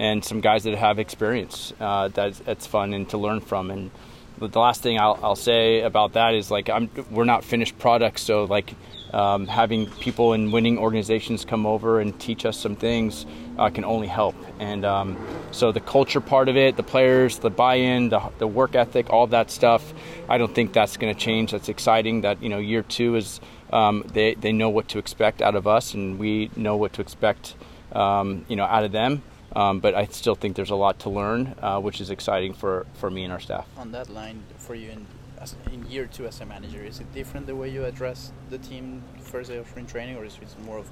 and 0.00 0.24
some 0.24 0.40
guys 0.40 0.64
that 0.64 0.74
have 0.74 0.98
experience. 0.98 1.72
Uh, 1.78 2.08
that's 2.08 2.38
that's 2.40 2.66
fun 2.66 2.94
and 2.94 3.08
to 3.10 3.18
learn 3.18 3.40
from. 3.40 3.70
And 3.70 3.90
the 4.38 4.58
last 4.58 4.82
thing 4.82 4.98
I'll, 4.98 5.18
I'll 5.22 5.36
say 5.36 5.82
about 5.82 6.14
that 6.14 6.34
is 6.34 6.50
like 6.50 6.70
I'm 6.70 6.88
we're 7.10 7.24
not 7.24 7.44
finished 7.44 7.78
products, 7.78 8.22
so 8.22 8.44
like 8.44 8.74
um, 9.12 9.46
having 9.46 9.86
people 9.86 10.32
in 10.32 10.50
winning 10.50 10.78
organizations 10.78 11.44
come 11.44 11.66
over 11.66 12.00
and 12.00 12.18
teach 12.20 12.44
us 12.44 12.56
some 12.56 12.76
things 12.76 13.26
uh, 13.58 13.70
can 13.70 13.84
only 13.84 14.06
help. 14.06 14.34
And 14.58 14.84
um, 14.84 15.18
so 15.50 15.72
the 15.72 15.80
culture 15.80 16.20
part 16.20 16.48
of 16.48 16.56
it, 16.56 16.76
the 16.76 16.82
players, 16.82 17.38
the 17.38 17.50
buy-in, 17.50 18.08
the, 18.08 18.20
the 18.38 18.46
work 18.46 18.74
ethic, 18.74 19.10
all 19.10 19.26
that 19.28 19.50
stuff, 19.50 19.92
I 20.28 20.38
don't 20.38 20.54
think 20.54 20.72
that's 20.72 20.96
going 20.96 21.14
to 21.14 21.18
change. 21.18 21.52
That's 21.52 21.68
exciting. 21.68 22.22
That 22.22 22.42
you 22.42 22.48
know, 22.48 22.58
year 22.58 22.82
two 22.82 23.16
is 23.16 23.40
um, 23.72 24.04
they 24.12 24.34
they 24.34 24.52
know 24.52 24.70
what 24.70 24.88
to 24.88 24.98
expect 24.98 25.42
out 25.42 25.54
of 25.54 25.66
us, 25.66 25.94
and 25.94 26.18
we 26.18 26.50
know 26.56 26.76
what 26.76 26.92
to 26.94 27.02
expect, 27.02 27.54
um, 27.92 28.44
you 28.48 28.56
know, 28.56 28.64
out 28.64 28.84
of 28.84 28.92
them. 28.92 29.22
Um, 29.54 29.80
but 29.80 29.94
I 29.94 30.06
still 30.06 30.34
think 30.36 30.54
there's 30.54 30.70
a 30.70 30.76
lot 30.76 31.00
to 31.00 31.10
learn, 31.10 31.54
uh, 31.60 31.80
which 31.80 32.00
is 32.00 32.10
exciting 32.10 32.54
for, 32.54 32.86
for 32.94 33.10
me 33.10 33.24
and 33.24 33.32
our 33.32 33.40
staff. 33.40 33.66
On 33.76 33.90
that 33.92 34.08
line, 34.08 34.42
for 34.58 34.74
you 34.74 34.90
in, 34.90 35.06
as, 35.40 35.56
in 35.72 35.88
year 35.90 36.06
two 36.06 36.26
as 36.26 36.40
a 36.40 36.46
manager, 36.46 36.84
is 36.84 37.00
it 37.00 37.12
different 37.14 37.46
the 37.46 37.56
way 37.56 37.68
you 37.68 37.84
address 37.84 38.32
the 38.50 38.58
team 38.58 39.02
first 39.20 39.50
day 39.50 39.56
of 39.56 39.66
spring 39.68 39.86
training, 39.86 40.16
or 40.16 40.24
is 40.24 40.36
it 40.36 40.64
more 40.64 40.78
of 40.78 40.88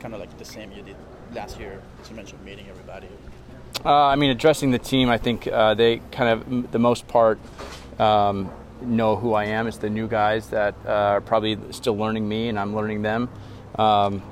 kind 0.00 0.14
of 0.14 0.20
like 0.20 0.36
the 0.38 0.44
same 0.44 0.72
you 0.72 0.82
did 0.82 0.96
last 1.34 1.58
year, 1.58 1.80
as 2.00 2.10
you 2.10 2.16
mentioned, 2.16 2.44
meeting 2.44 2.66
everybody? 2.68 3.08
Uh, 3.84 4.06
I 4.06 4.16
mean, 4.16 4.30
addressing 4.30 4.70
the 4.70 4.78
team, 4.78 5.08
I 5.08 5.18
think 5.18 5.46
uh, 5.46 5.74
they 5.74 5.98
kind 6.10 6.30
of, 6.30 6.72
the 6.72 6.78
most 6.78 7.06
part, 7.06 7.38
um, 7.98 8.50
know 8.80 9.16
who 9.16 9.34
I 9.34 9.44
am. 9.46 9.66
It's 9.66 9.78
the 9.78 9.90
new 9.90 10.08
guys 10.08 10.48
that 10.50 10.74
uh, 10.86 10.90
are 10.90 11.20
probably 11.20 11.58
still 11.70 11.96
learning 11.96 12.28
me, 12.28 12.48
and 12.48 12.58
I'm 12.58 12.74
learning 12.74 13.02
them. 13.02 13.28
Um, 13.76 14.22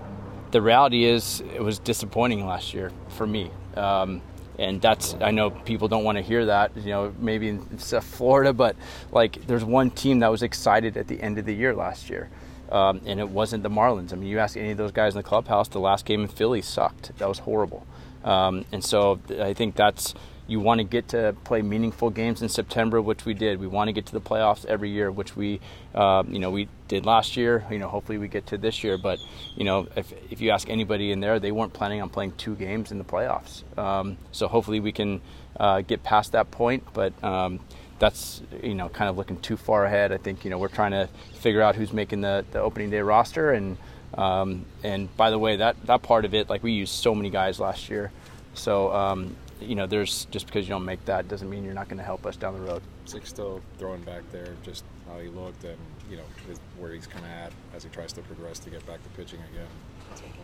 the 0.50 0.62
reality 0.62 1.04
is 1.04 1.42
it 1.54 1.62
was 1.62 1.78
disappointing 1.78 2.46
last 2.46 2.72
year 2.72 2.90
for 3.08 3.26
me. 3.26 3.50
Um, 3.76 4.22
and 4.58 4.80
that's 4.80 5.14
I 5.20 5.30
know 5.30 5.50
people 5.50 5.88
don't 5.88 6.04
want 6.04 6.16
to 6.18 6.22
hear 6.22 6.46
that, 6.46 6.76
you 6.76 6.90
know, 6.90 7.14
maybe 7.18 7.48
in 7.48 7.60
Florida, 7.78 8.52
but 8.52 8.76
like 9.12 9.46
there's 9.46 9.64
one 9.64 9.90
team 9.90 10.20
that 10.20 10.28
was 10.28 10.42
excited 10.42 10.96
at 10.96 11.08
the 11.08 11.20
end 11.20 11.38
of 11.38 11.44
the 11.44 11.54
year 11.54 11.74
last 11.74 12.10
year. 12.10 12.28
Um, 12.70 13.00
and 13.06 13.20
it 13.20 13.28
wasn't 13.28 13.62
the 13.62 13.70
Marlins. 13.70 14.12
I 14.12 14.16
mean, 14.16 14.28
you 14.28 14.40
ask 14.40 14.56
any 14.56 14.72
of 14.72 14.76
those 14.76 14.90
guys 14.90 15.14
in 15.14 15.18
the 15.18 15.22
clubhouse, 15.22 15.68
the 15.68 15.78
last 15.78 16.04
game 16.04 16.22
in 16.22 16.28
Philly 16.28 16.62
sucked. 16.62 17.16
That 17.18 17.28
was 17.28 17.38
horrible. 17.38 17.86
Um, 18.24 18.64
and 18.72 18.84
so 18.84 19.20
I 19.40 19.54
think 19.54 19.76
that's 19.76 20.14
you 20.48 20.60
want 20.60 20.78
to 20.78 20.84
get 20.84 21.08
to 21.08 21.34
play 21.44 21.62
meaningful 21.62 22.10
games 22.10 22.42
in 22.42 22.48
September, 22.48 23.00
which 23.00 23.24
we 23.24 23.34
did. 23.34 23.60
We 23.60 23.66
want 23.66 23.88
to 23.88 23.92
get 23.92 24.06
to 24.06 24.12
the 24.12 24.20
playoffs 24.20 24.64
every 24.66 24.90
year, 24.90 25.10
which 25.10 25.36
we, 25.36 25.60
uh, 25.94 26.24
you 26.28 26.38
know, 26.38 26.50
we 26.50 26.68
did 26.88 27.06
last 27.06 27.36
year. 27.36 27.64
You 27.70 27.78
know, 27.78 27.88
hopefully 27.88 28.18
we 28.18 28.28
get 28.28 28.46
to 28.48 28.58
this 28.58 28.82
year. 28.84 28.98
But 28.98 29.18
you 29.54 29.64
know, 29.64 29.86
if 29.96 30.12
if 30.30 30.40
you 30.40 30.50
ask 30.50 30.68
anybody 30.68 31.12
in 31.12 31.20
there, 31.20 31.38
they 31.38 31.52
weren't 31.52 31.72
planning 31.72 32.02
on 32.02 32.08
playing 32.08 32.32
two 32.32 32.54
games 32.54 32.92
in 32.92 32.98
the 32.98 33.04
playoffs. 33.04 33.62
Um, 33.78 34.16
so 34.32 34.48
hopefully 34.48 34.80
we 34.80 34.92
can 34.92 35.20
uh, 35.58 35.80
get 35.82 36.02
past 36.02 36.32
that 36.32 36.50
point. 36.50 36.84
But 36.92 37.12
um, 37.22 37.60
that's 37.98 38.42
you 38.62 38.74
know 38.74 38.88
kind 38.88 39.08
of 39.08 39.16
looking 39.16 39.38
too 39.40 39.56
far 39.56 39.84
ahead. 39.84 40.12
I 40.12 40.18
think 40.18 40.44
you 40.44 40.50
know 40.50 40.58
we're 40.58 40.68
trying 40.68 40.92
to 40.92 41.08
figure 41.34 41.62
out 41.62 41.76
who's 41.76 41.92
making 41.92 42.20
the, 42.20 42.44
the 42.52 42.60
opening 42.60 42.90
day 42.90 43.00
roster 43.00 43.52
and. 43.52 43.76
Um, 44.14 44.64
and 44.82 45.14
by 45.18 45.30
the 45.30 45.38
way, 45.38 45.56
that, 45.56 45.76
that 45.86 46.02
part 46.02 46.24
of 46.24 46.32
it, 46.32 46.48
like 46.48 46.62
we 46.62 46.72
used 46.72 46.94
so 46.94 47.14
many 47.14 47.28
guys 47.28 47.60
last 47.60 47.90
year, 47.90 48.12
so 48.54 48.90
um, 48.94 49.36
you 49.60 49.74
know, 49.74 49.86
there's 49.86 50.26
just 50.26 50.46
because 50.46 50.66
you 50.66 50.70
don't 50.70 50.84
make 50.84 51.04
that 51.06 51.28
doesn't 51.28 51.48
mean 51.48 51.64
you're 51.64 51.74
not 51.74 51.88
going 51.88 51.98
to 51.98 52.04
help 52.04 52.26
us 52.26 52.36
down 52.36 52.54
the 52.54 52.60
road. 52.60 52.82
Six 53.04 53.28
still 53.28 53.60
throwing 53.78 54.02
back 54.02 54.22
there, 54.32 54.54
just 54.62 54.84
how 55.08 55.18
he 55.18 55.28
looked 55.28 55.64
and 55.64 55.76
you 56.10 56.16
know 56.16 56.24
his, 56.48 56.58
where 56.78 56.92
he's 56.92 57.06
kind 57.06 57.24
of 57.24 57.30
at 57.30 57.52
as 57.74 57.82
he 57.82 57.88
tries 57.90 58.12
to 58.14 58.22
progress 58.22 58.58
to 58.60 58.70
get 58.70 58.86
back 58.86 59.02
to 59.02 59.08
pitching 59.10 59.40
again. 59.52 59.66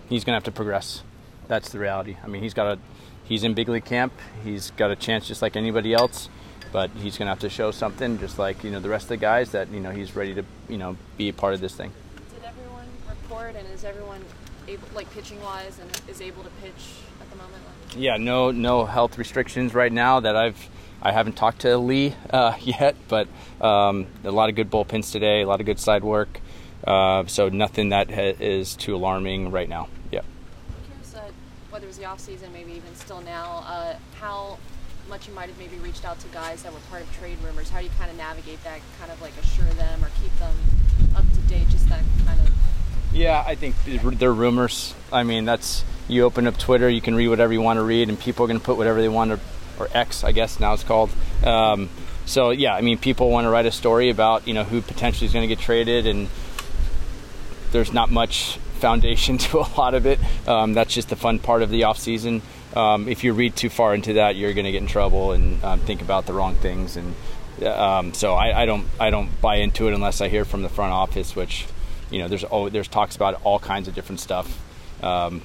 He's 0.08 0.24
going 0.24 0.32
to 0.32 0.36
have 0.36 0.44
to 0.44 0.52
progress. 0.52 1.02
That's 1.48 1.70
the 1.70 1.78
reality. 1.78 2.16
I 2.22 2.26
mean, 2.28 2.42
he's 2.42 2.54
got 2.54 2.66
a 2.66 2.78
he's 3.24 3.44
in 3.44 3.54
big 3.54 3.68
league 3.68 3.84
camp. 3.84 4.12
He's 4.44 4.70
got 4.72 4.90
a 4.90 4.96
chance 4.96 5.26
just 5.26 5.42
like 5.42 5.56
anybody 5.56 5.94
else, 5.94 6.28
but 6.72 6.90
he's 6.90 7.18
going 7.18 7.26
to 7.26 7.30
have 7.30 7.40
to 7.40 7.50
show 7.50 7.70
something, 7.70 8.18
just 8.18 8.38
like 8.38 8.62
you 8.64 8.70
know 8.70 8.80
the 8.80 8.88
rest 8.88 9.04
of 9.04 9.10
the 9.10 9.16
guys 9.18 9.50
that 9.52 9.70
you 9.70 9.80
know 9.80 9.90
he's 9.90 10.14
ready 10.14 10.34
to 10.34 10.44
you 10.68 10.78
know 10.78 10.96
be 11.16 11.28
a 11.28 11.32
part 11.32 11.54
of 11.54 11.60
this 11.60 11.74
thing. 11.74 11.92
Did 12.34 12.44
everyone 12.44 12.86
report 13.08 13.56
and 13.56 13.66
is 13.68 13.84
everyone 13.84 14.24
able, 14.68 14.88
like 14.94 15.10
pitching 15.12 15.40
wise, 15.42 15.78
and 15.80 15.90
is 16.08 16.20
able 16.20 16.42
to 16.42 16.50
pitch 16.62 16.94
at 17.20 17.30
the 17.30 17.36
moment? 17.36 17.62
Like, 17.66 17.96
Yeah, 17.96 18.16
no 18.16 18.50
no 18.50 18.84
health 18.84 19.18
restrictions 19.18 19.74
right 19.74 19.92
now 19.92 20.20
that 20.20 20.36
I've 20.36 20.68
I 21.02 21.10
haven't 21.10 21.34
talked 21.34 21.62
to 21.62 21.76
Lee 21.78 22.14
uh, 22.30 22.54
yet, 22.60 22.94
but 23.08 23.28
um, 23.60 24.06
a 24.24 24.30
lot 24.30 24.48
of 24.48 24.54
good 24.54 24.70
bullpens 24.70 25.10
today, 25.10 25.42
a 25.42 25.46
lot 25.46 25.60
of 25.60 25.66
good 25.66 25.80
side 25.80 26.04
work. 26.04 26.40
Uh, 26.86 27.26
so 27.26 27.48
nothing 27.48 27.90
that 27.90 28.10
ha- 28.10 28.36
is 28.40 28.74
too 28.76 28.94
alarming 28.94 29.50
right 29.50 29.68
now. 29.68 29.88
Yeah. 30.10 30.22
curious, 30.86 31.14
uh, 31.14 31.30
whether 31.70 31.84
it 31.84 31.88
was 31.88 31.98
the 31.98 32.04
off 32.04 32.20
season, 32.20 32.52
maybe 32.52 32.72
even 32.72 32.94
still 32.94 33.20
now, 33.20 33.64
uh, 33.66 33.96
how 34.14 34.58
much 35.08 35.28
you 35.28 35.34
might 35.34 35.48
have 35.48 35.58
maybe 35.58 35.76
reached 35.76 36.04
out 36.04 36.18
to 36.20 36.28
guys 36.28 36.62
that 36.62 36.72
were 36.72 36.80
part 36.90 37.02
of 37.02 37.12
trade 37.18 37.38
rumors. 37.44 37.68
How 37.68 37.78
do 37.78 37.84
you 37.84 37.90
kind 37.98 38.10
of 38.10 38.16
navigate 38.16 38.62
that, 38.64 38.80
kind 38.98 39.10
of 39.10 39.20
like 39.20 39.32
assure 39.40 39.72
them 39.74 40.04
or 40.04 40.10
keep 40.22 40.36
them 40.38 40.54
up 41.16 41.24
to 41.32 41.40
date? 41.48 41.68
Just 41.68 41.88
that 41.88 42.02
kind 42.24 42.40
of. 42.40 42.50
Yeah, 43.12 43.44
I 43.46 43.54
think 43.54 43.74
they're 43.84 44.32
rumors. 44.32 44.94
I 45.12 45.22
mean, 45.22 45.44
that's 45.44 45.84
you 46.08 46.24
open 46.24 46.46
up 46.46 46.58
Twitter, 46.58 46.88
you 46.88 47.00
can 47.00 47.14
read 47.14 47.28
whatever 47.28 47.52
you 47.52 47.60
want 47.60 47.78
to 47.78 47.82
read, 47.82 48.08
and 48.08 48.18
people 48.18 48.44
are 48.44 48.48
going 48.48 48.58
to 48.58 48.64
put 48.64 48.76
whatever 48.76 49.00
they 49.00 49.08
want 49.08 49.30
to, 49.32 49.40
or 49.82 49.88
X, 49.92 50.24
I 50.24 50.32
guess 50.32 50.60
now 50.60 50.72
it's 50.74 50.84
called. 50.84 51.10
Um, 51.44 51.88
so 52.24 52.50
yeah, 52.50 52.74
I 52.74 52.80
mean, 52.80 52.98
people 52.98 53.30
want 53.30 53.44
to 53.46 53.50
write 53.50 53.66
a 53.66 53.72
story 53.72 54.10
about 54.10 54.46
you 54.46 54.54
know 54.54 54.64
who 54.64 54.80
potentially 54.80 55.26
is 55.26 55.32
going 55.32 55.48
to 55.48 55.54
get 55.54 55.62
traded, 55.62 56.06
and 56.06 56.28
there's 57.72 57.92
not 57.92 58.10
much 58.10 58.58
foundation 58.82 59.38
to 59.46 59.58
a 59.58 59.68
lot 59.76 59.94
of 59.94 60.06
it. 60.06 60.18
Um, 60.46 60.74
that's 60.74 60.94
just 60.94 61.08
the 61.08 61.16
fun 61.16 61.38
part 61.38 61.62
of 61.62 61.70
the 61.70 61.84
off 61.84 61.98
season. 61.98 62.42
Um, 62.74 63.08
if 63.08 63.22
you 63.22 63.32
read 63.32 63.54
too 63.54 63.68
far 63.68 63.94
into 63.94 64.14
that, 64.14 64.36
you're 64.36 64.54
going 64.54 64.64
to 64.64 64.72
get 64.72 64.80
in 64.80 64.88
trouble 64.88 65.32
and 65.32 65.62
um, 65.62 65.80
think 65.80 66.00
about 66.00 66.26
the 66.26 66.32
wrong 66.32 66.54
things. 66.54 66.96
And 66.96 67.14
um, 67.66 68.14
so 68.14 68.34
I, 68.34 68.62
I 68.62 68.66
don't 68.66 68.86
I 68.98 69.10
don't 69.10 69.40
buy 69.40 69.56
into 69.56 69.88
it 69.88 69.94
unless 69.94 70.20
I 70.20 70.28
hear 70.28 70.44
from 70.44 70.62
the 70.62 70.68
front 70.68 70.92
office, 70.92 71.36
which 71.36 71.66
you 72.10 72.20
know 72.20 72.28
there's 72.28 72.44
oh, 72.50 72.68
there's 72.68 72.88
talks 72.88 73.16
about 73.16 73.40
all 73.44 73.58
kinds 73.58 73.88
of 73.88 73.94
different 73.94 74.20
stuff. 74.20 74.58
Um, 75.02 75.42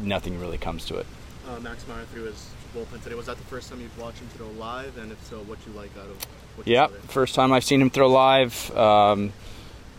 nothing 0.00 0.40
really 0.40 0.58
comes 0.58 0.84
to 0.86 0.96
it. 0.96 1.06
Uh, 1.48 1.58
Max 1.60 1.86
Meyer 1.88 2.04
threw 2.12 2.24
his 2.24 2.48
bullpen 2.74 3.02
today. 3.02 3.14
Was 3.14 3.26
that 3.26 3.36
the 3.36 3.44
first 3.44 3.68
time 3.68 3.80
you've 3.80 3.98
watched 3.98 4.18
him 4.18 4.28
throw 4.28 4.48
live? 4.50 4.96
And 4.98 5.12
if 5.12 5.22
so, 5.24 5.38
what 5.40 5.58
you 5.66 5.72
like 5.72 5.90
out 5.96 6.06
of 6.06 6.24
what 6.56 6.66
you 6.66 6.74
Yeah, 6.74 6.88
first 7.08 7.34
time 7.34 7.52
I've 7.52 7.64
seen 7.64 7.80
him 7.80 7.90
throw 7.90 8.08
live. 8.08 8.76
Um, 8.76 9.32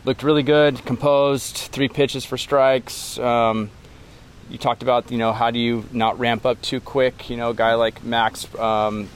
looked 0.05 0.23
really 0.23 0.43
good, 0.43 0.83
composed. 0.85 1.55
Three 1.55 1.87
pitches 1.89 2.25
for 2.25 2.37
strikes. 2.37 3.17
Um, 3.19 3.69
you 4.49 4.57
talked 4.57 4.83
about 4.83 5.11
you 5.11 5.17
know 5.17 5.33
how 5.33 5.51
do 5.51 5.59
you 5.59 5.85
not 5.91 6.19
ramp 6.19 6.45
up 6.45 6.61
too 6.61 6.79
quick? 6.79 7.29
You 7.29 7.37
know, 7.37 7.51
a 7.51 7.53
guy 7.53 7.75
like 7.75 8.03
Max, 8.03 8.53
um, 8.55 9.09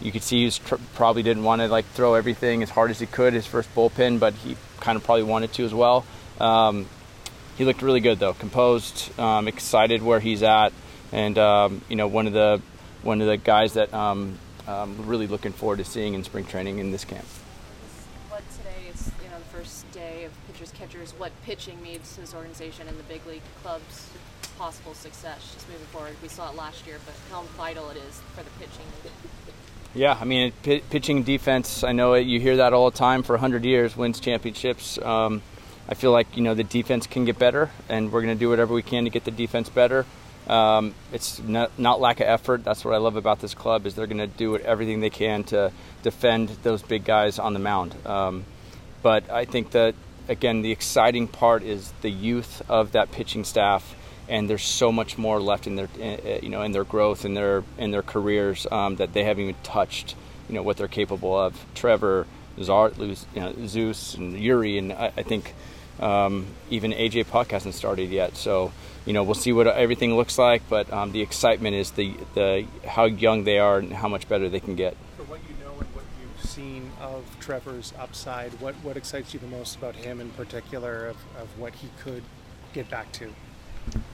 you 0.00 0.12
could 0.12 0.22
see 0.22 0.44
he 0.44 0.50
tr- 0.50 0.76
probably 0.94 1.22
didn't 1.22 1.44
want 1.44 1.62
to 1.62 1.68
like 1.68 1.86
throw 1.86 2.14
everything 2.14 2.62
as 2.62 2.70
hard 2.70 2.90
as 2.90 3.00
he 3.00 3.06
could 3.06 3.32
his 3.32 3.46
first 3.46 3.74
bullpen, 3.74 4.20
but 4.20 4.34
he 4.34 4.56
kind 4.80 4.96
of 4.96 5.04
probably 5.04 5.22
wanted 5.22 5.52
to 5.54 5.64
as 5.64 5.72
well. 5.72 6.04
Um, 6.40 6.86
he 7.56 7.64
looked 7.64 7.82
really 7.82 8.00
good 8.00 8.18
though, 8.18 8.34
composed, 8.34 9.18
um, 9.18 9.48
excited 9.48 10.02
where 10.02 10.20
he's 10.20 10.42
at, 10.42 10.72
and 11.10 11.38
um, 11.38 11.82
you 11.88 11.96
know 11.96 12.06
one 12.08 12.26
of 12.26 12.32
the 12.32 12.60
one 13.02 13.20
of 13.20 13.26
the 13.26 13.36
guys 13.36 13.74
that 13.74 13.92
um, 13.92 14.38
um, 14.66 14.96
really 15.06 15.26
looking 15.26 15.52
forward 15.52 15.78
to 15.78 15.84
seeing 15.84 16.14
in 16.14 16.24
spring 16.24 16.44
training 16.44 16.78
in 16.78 16.92
this 16.92 17.04
camp. 17.04 17.24
What 18.28 18.42
today 18.56 18.88
is 18.92 19.10
you 19.22 19.30
know 19.30 19.38
the 19.38 19.56
first 19.56 19.90
day 19.92 20.24
of 20.24 20.32
pitchers 20.46 20.72
catchers. 20.72 21.12
What 21.18 21.32
pitching 21.44 21.82
means 21.82 22.14
to 22.14 22.20
this 22.20 22.34
organization 22.34 22.88
and 22.88 22.98
the 22.98 23.04
big 23.04 23.26
league 23.26 23.42
club's 23.62 24.08
possible 24.58 24.94
success 24.94 25.52
just 25.54 25.68
moving 25.68 25.86
forward. 25.86 26.14
We 26.22 26.28
saw 26.28 26.50
it 26.50 26.56
last 26.56 26.86
year, 26.86 26.98
but 27.04 27.14
how 27.30 27.42
vital 27.56 27.90
it 27.90 27.96
is 27.96 28.20
for 28.34 28.42
the 28.42 28.50
pitching. 28.58 28.86
Yeah, 29.94 30.16
I 30.18 30.24
mean, 30.24 30.52
p- 30.62 30.82
pitching 30.88 31.22
defense. 31.22 31.84
I 31.84 31.92
know 31.92 32.14
it, 32.14 32.26
you 32.26 32.40
hear 32.40 32.56
that 32.56 32.72
all 32.72 32.90
the 32.90 32.96
time 32.96 33.22
for 33.22 33.34
100 33.34 33.64
years, 33.64 33.94
wins 33.96 34.20
championships. 34.20 34.96
Um, 34.98 35.42
I 35.88 35.94
feel 35.94 36.12
like 36.12 36.36
you 36.36 36.42
know 36.42 36.54
the 36.54 36.64
defense 36.64 37.06
can 37.06 37.24
get 37.24 37.38
better, 37.38 37.70
and 37.88 38.12
we're 38.12 38.22
going 38.22 38.34
to 38.34 38.38
do 38.38 38.48
whatever 38.48 38.72
we 38.72 38.82
can 38.82 39.04
to 39.04 39.10
get 39.10 39.24
the 39.24 39.30
defense 39.30 39.68
better. 39.68 40.06
Um, 40.48 40.94
it's 41.12 41.40
not, 41.40 41.70
not 41.78 42.00
lack 42.00 42.20
of 42.20 42.26
effort. 42.26 42.64
That's 42.64 42.84
what 42.84 42.94
I 42.94 42.98
love 42.98 43.16
about 43.16 43.40
this 43.40 43.54
club 43.54 43.86
is 43.86 43.94
they're 43.94 44.06
going 44.06 44.18
to 44.18 44.26
do 44.26 44.56
everything 44.56 45.00
they 45.00 45.10
can 45.10 45.44
to 45.44 45.72
defend 46.02 46.48
those 46.62 46.82
big 46.82 47.04
guys 47.04 47.38
on 47.38 47.54
the 47.54 47.60
mound. 47.60 47.94
Um, 48.06 48.44
but 49.02 49.30
I 49.30 49.44
think 49.44 49.70
that 49.70 49.94
again, 50.28 50.62
the 50.62 50.70
exciting 50.70 51.28
part 51.28 51.62
is 51.62 51.92
the 52.02 52.10
youth 52.10 52.62
of 52.68 52.92
that 52.92 53.12
pitching 53.12 53.44
staff, 53.44 53.94
and 54.28 54.48
there's 54.48 54.64
so 54.64 54.92
much 54.92 55.18
more 55.18 55.40
left 55.40 55.66
in 55.66 55.76
their, 55.76 55.88
uh, 56.00 56.38
you 56.42 56.48
know, 56.48 56.62
in 56.62 56.72
their 56.72 56.84
growth 56.84 57.24
in 57.24 57.34
their 57.34 57.64
in 57.78 57.90
their 57.90 58.02
careers 58.02 58.66
um, 58.70 58.96
that 58.96 59.12
they 59.12 59.24
haven't 59.24 59.42
even 59.44 59.56
touched. 59.62 60.14
You 60.48 60.54
know 60.54 60.62
what 60.62 60.76
they're 60.76 60.88
capable 60.88 61.38
of. 61.38 61.64
Trevor, 61.74 62.26
Zar, 62.60 62.92
you 62.98 63.16
know, 63.34 63.54
Zeus, 63.66 64.14
and 64.14 64.34
Eury, 64.36 64.78
and 64.78 64.92
I, 64.92 65.12
I 65.16 65.22
think 65.22 65.54
um, 66.00 66.46
even 66.70 66.92
AJ 66.92 67.28
Puk 67.28 67.50
hasn't 67.50 67.74
started 67.74 68.10
yet. 68.10 68.36
So 68.36 68.72
you 69.04 69.12
know 69.12 69.22
we'll 69.22 69.34
see 69.34 69.52
what 69.52 69.66
everything 69.66 70.16
looks 70.16 70.38
like. 70.38 70.62
But 70.68 70.92
um, 70.92 71.12
the 71.12 71.20
excitement 71.20 71.76
is 71.76 71.92
the 71.92 72.14
the 72.34 72.66
how 72.86 73.04
young 73.04 73.44
they 73.44 73.58
are 73.58 73.78
and 73.78 73.92
how 73.92 74.08
much 74.08 74.28
better 74.28 74.48
they 74.48 74.60
can 74.60 74.74
get. 74.74 74.96
For 75.16 75.24
what 75.24 75.40
you 75.48 75.64
know 75.64 75.72
and 75.78 75.88
what 75.94 76.04
you've 76.20 76.48
seen 76.48 76.90
of 77.00 77.24
Trevor's 77.40 77.92
upside, 77.98 78.52
what, 78.60 78.74
what 78.76 78.96
excites 78.96 79.34
you 79.34 79.40
the 79.40 79.46
most 79.46 79.76
about 79.76 79.96
him 79.96 80.20
in 80.20 80.30
particular, 80.30 81.06
of, 81.06 81.16
of 81.38 81.58
what 81.58 81.74
he 81.76 81.88
could 82.00 82.22
get 82.72 82.88
back 82.88 83.12
to? 83.12 83.34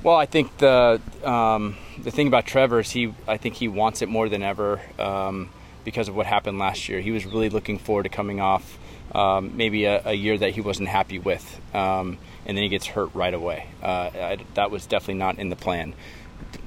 Well, 0.03 0.17
I 0.17 0.27
think 0.27 0.57
the 0.59 1.01
um, 1.25 1.77
the 1.99 2.11
thing 2.11 2.27
about 2.27 2.47
Trevor 2.47 2.81
is 2.81 2.91
he 2.91 3.15
I 3.27 3.37
think 3.37 3.57
he 3.57 3.69
wants 3.69 4.03
it 4.03 4.09
more 4.09 4.29
than 4.29 4.43
ever 4.43 4.81
um, 4.99 5.51
because 5.85 6.09
of 6.09 6.17
what 6.17 6.27
happened 6.27 6.59
last 6.59 6.89
year. 6.89 7.01
He 7.01 7.11
was 7.11 7.27
really 7.27 7.51
looking 7.51 7.79
forward 7.79 8.05
to 8.05 8.09
coming 8.09 8.41
off 8.41 8.79
um, 9.15 9.57
maybe 9.57 9.85
a, 9.85 10.03
a 10.05 10.13
year 10.13 10.37
that 10.39 10.51
he 10.53 10.61
wasn't 10.61 10.89
happy 10.89 11.19
with, 11.19 11.61
um, 11.75 12.19
and 12.47 12.57
then 12.57 12.63
he 12.63 12.69
gets 12.69 12.87
hurt 12.87 13.15
right 13.15 13.35
away. 13.35 13.67
Uh, 13.83 14.11
I, 14.15 14.39
that 14.55 14.71
was 14.71 14.87
definitely 14.87 15.15
not 15.15 15.39
in 15.39 15.49
the 15.49 15.57
plan. 15.57 15.95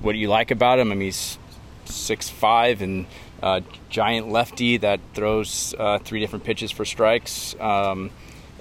What 0.01 0.13
do 0.13 0.17
you 0.17 0.27
like 0.27 0.51
about 0.51 0.79
him? 0.79 0.91
I 0.91 0.95
mean, 0.95 1.07
he's 1.07 1.37
six 1.85 2.29
five 2.29 2.81
and 2.81 3.05
uh, 3.41 3.61
giant 3.89 4.29
lefty 4.29 4.77
that 4.77 4.99
throws 5.13 5.73
uh, 5.77 5.99
three 5.99 6.19
different 6.19 6.45
pitches 6.45 6.71
for 6.71 6.85
strikes, 6.85 7.55
um, 7.59 8.11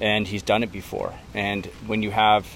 and 0.01 0.27
he's 0.27 0.43
done 0.43 0.63
it 0.63 0.73
before. 0.73 1.13
And 1.35 1.67
when 1.87 2.03
you 2.03 2.11
have 2.11 2.47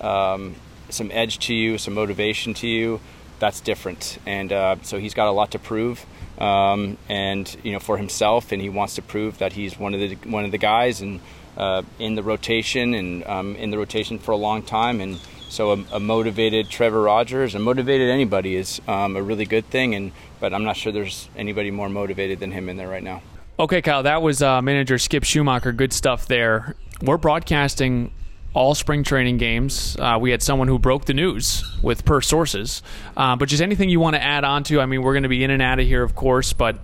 um, 0.00 0.54
some 0.88 1.10
edge 1.12 1.38
to 1.40 1.54
you, 1.54 1.78
some 1.78 1.94
motivation 1.94 2.54
to 2.54 2.66
you, 2.66 3.00
that's 3.44 3.60
different. 3.60 4.18
And 4.24 4.50
uh, 4.50 4.76
so 4.80 4.98
he's 4.98 5.12
got 5.12 5.28
a 5.28 5.30
lot 5.30 5.50
to 5.50 5.58
prove, 5.58 6.06
um, 6.38 6.96
and 7.10 7.44
you 7.62 7.72
know 7.72 7.78
for 7.78 7.98
himself, 7.98 8.52
and 8.52 8.62
he 8.62 8.70
wants 8.70 8.94
to 8.94 9.02
prove 9.02 9.36
that 9.36 9.52
he's 9.52 9.78
one 9.78 9.92
of 9.92 10.00
the 10.00 10.14
one 10.30 10.46
of 10.46 10.50
the 10.50 10.58
guys 10.58 11.02
and 11.02 11.20
uh, 11.58 11.82
in 11.98 12.14
the 12.14 12.22
rotation 12.22 12.94
and 12.94 13.22
um, 13.26 13.54
in 13.56 13.70
the 13.70 13.76
rotation 13.76 14.18
for 14.18 14.32
a 14.32 14.36
long 14.36 14.62
time. 14.62 14.98
And 15.02 15.20
so 15.50 15.72
a, 15.72 15.84
a 15.92 16.00
motivated 16.00 16.70
Trevor 16.70 17.02
Rogers, 17.02 17.54
a 17.54 17.58
motivated 17.58 18.08
anybody 18.08 18.56
is 18.56 18.80
um, 18.88 19.14
a 19.14 19.22
really 19.22 19.44
good 19.44 19.66
thing. 19.66 19.94
And 19.94 20.12
but 20.40 20.54
I'm 20.54 20.64
not 20.64 20.78
sure 20.78 20.90
there's 20.90 21.28
anybody 21.36 21.70
more 21.70 21.90
motivated 21.90 22.40
than 22.40 22.50
him 22.50 22.70
in 22.70 22.78
there 22.78 22.88
right 22.88 23.02
now. 23.02 23.20
Okay, 23.58 23.82
Kyle, 23.82 24.02
that 24.04 24.22
was 24.22 24.40
uh, 24.40 24.62
manager 24.62 24.96
Skip 24.96 25.22
Schumaker. 25.22 25.76
Good 25.76 25.92
stuff 25.92 26.26
there. 26.28 26.76
We're 27.02 27.18
broadcasting 27.18 28.10
all 28.54 28.74
spring 28.74 29.02
training 29.02 29.36
games. 29.36 29.96
Uh, 29.98 30.16
we 30.20 30.30
had 30.30 30.42
someone 30.42 30.68
who 30.68 30.78
broke 30.78 31.04
the 31.04 31.14
news 31.14 31.64
with 31.82 32.04
per 32.04 32.20
sources. 32.20 32.82
Uh, 33.16 33.36
but 33.36 33.48
just 33.48 33.62
anything 33.62 33.90
you 33.90 34.00
want 34.00 34.14
to 34.14 34.22
add 34.22 34.44
on 34.44 34.62
to? 34.64 34.80
I 34.80 34.86
mean, 34.86 35.02
we're 35.02 35.12
going 35.12 35.24
to 35.24 35.28
be 35.28 35.44
in 35.44 35.50
and 35.50 35.60
out 35.60 35.80
of 35.80 35.86
here, 35.86 36.02
of 36.02 36.14
course, 36.14 36.52
but 36.52 36.78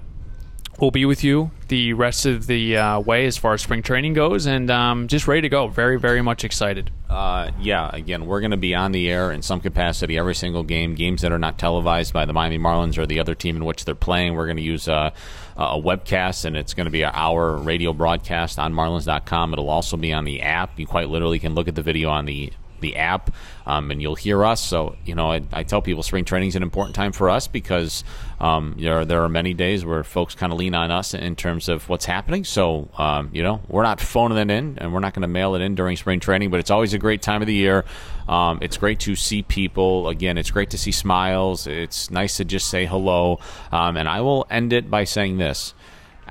we'll 0.81 0.91
be 0.91 1.05
with 1.05 1.23
you 1.23 1.51
the 1.69 1.93
rest 1.93 2.27
of 2.27 2.47
the 2.47 2.77
uh, 2.77 3.01
way 3.01 3.27
as 3.27 3.37
far 3.37 3.55
as 3.55 3.63
spring 3.63 3.83
training 3.83 4.15
goes, 4.15 4.47
and 4.47 4.71
um, 4.71 5.07
just 5.07 5.29
ready 5.29 5.43
to 5.43 5.49
go. 5.49 5.69
Very, 5.69 5.99
very 5.99 6.23
much 6.23 6.45
excited. 6.45 6.91
Uh, 7.09 7.51
yeah, 7.61 7.91
again, 7.93 8.27
we're 8.27 8.41
going 8.41 8.51
to 8.51 8.57
be 8.57 8.75
on 8.75 8.93
the 8.93 9.11
air 9.11 9.31
in 9.31 9.43
some 9.43 9.61
capacity 9.61 10.19
every 10.19 10.35
single 10.35 10.63
game. 10.63 10.95
Games 10.95 11.23
that 11.23 11.33
are 11.33 11.39
not 11.39 11.59
televised 11.59 12.13
by 12.13 12.25
the 12.25 12.33
Miami 12.33 12.59
Marlins 12.59 12.99
or 12.99 13.07
the 13.07 13.21
other 13.21 13.35
team 13.35 13.57
in 13.57 13.65
which 13.65 13.85
they're 13.85 13.95
playing, 13.95 14.35
we're 14.35 14.47
going 14.47 14.57
to 14.57 14.63
use 14.63 14.89
uh, 14.89 15.11
a 15.57 15.81
webcast, 15.81 16.45
and 16.45 16.57
it's 16.57 16.75
going 16.75 16.87
to 16.87 16.91
be 16.91 17.05
our 17.05 17.57
radio 17.57 17.93
broadcast 17.93 18.59
on 18.59 18.73
Marlins.com. 18.73 19.53
It'll 19.53 19.71
also 19.71 19.97
be 19.97 20.13
on 20.13 20.25
the 20.25 20.43
app. 20.43 20.79
You 20.79 20.87
quite 20.87 21.09
literally 21.09 21.39
can 21.39 21.55
look 21.55 21.69
at 21.69 21.75
the 21.75 21.83
video 21.83 22.11
on 22.11 22.25
the 22.25 22.53
the 22.81 22.97
app, 22.97 23.35
um, 23.67 23.91
and 23.91 24.01
you'll 24.01 24.15
hear 24.15 24.45
us. 24.45 24.61
So 24.61 24.97
you 25.05 25.15
know, 25.15 25.31
I, 25.33 25.43
I, 25.53 25.63
tell 25.63 25.83
people 25.83 26.03
spring 26.03 26.25
training 26.25 26.49
is 26.49 26.57
an 26.57 26.63
important 26.63 26.95
time 26.95 27.13
for 27.13 27.31
us 27.31 27.47
because 27.47 28.05
um, 28.41 28.77
there 28.79 29.05
there 29.05 29.23
are 29.23 29.29
many 29.29 29.55
days 29.55 29.85
where 29.85 30.05
folks 30.05 30.35
kind 30.35 30.53
of 30.53 30.59
lean 30.59 30.75
on 30.75 30.91
us 30.91 31.15
in 31.15 31.37
terms 31.37 31.69
of 31.69 31.89
what's 31.89 32.05
happening. 32.05 32.45
So 32.45 32.89
um, 32.99 33.31
you 33.33 33.43
know, 33.43 33.61
we're 33.69 33.83
not 33.83 34.01
phoning 34.01 34.39
it 34.39 34.51
in, 34.51 34.79
and 34.79 34.93
we're 34.93 35.01
not 35.01 35.15
going 35.15 35.23
to 35.23 35.29
mail 35.29 35.55
it 35.55 35.61
in 35.61 35.75
during 35.75 35.97
spring 35.97 36.21
training, 36.21 36.51
but 36.51 36.61
it's 36.61 36.71
always 36.71 36.95
a 36.95 36.99
great 36.99 37.23
time 37.23 37.43
of 37.43 37.47
the 37.47 37.55
year. 37.55 37.85
Um, 38.29 38.61
it's 38.63 38.77
great 38.77 39.01
to 39.01 39.17
see 39.17 39.43
people 39.43 40.09
again. 40.09 40.39
It's 40.39 40.53
great 40.53 40.71
to 40.71 40.79
see 40.79 40.93
smiles. 40.93 41.67
It's 41.67 42.11
nice 42.11 42.37
to 42.37 42.45
just 42.45 42.69
say 42.69 42.87
hello. 42.87 43.41
Um, 43.73 43.97
and 43.97 44.09
I 44.09 44.21
will 44.21 44.47
end 44.51 44.73
it 44.73 44.89
by 44.89 45.05
saying 45.05 45.39
this 45.39 45.75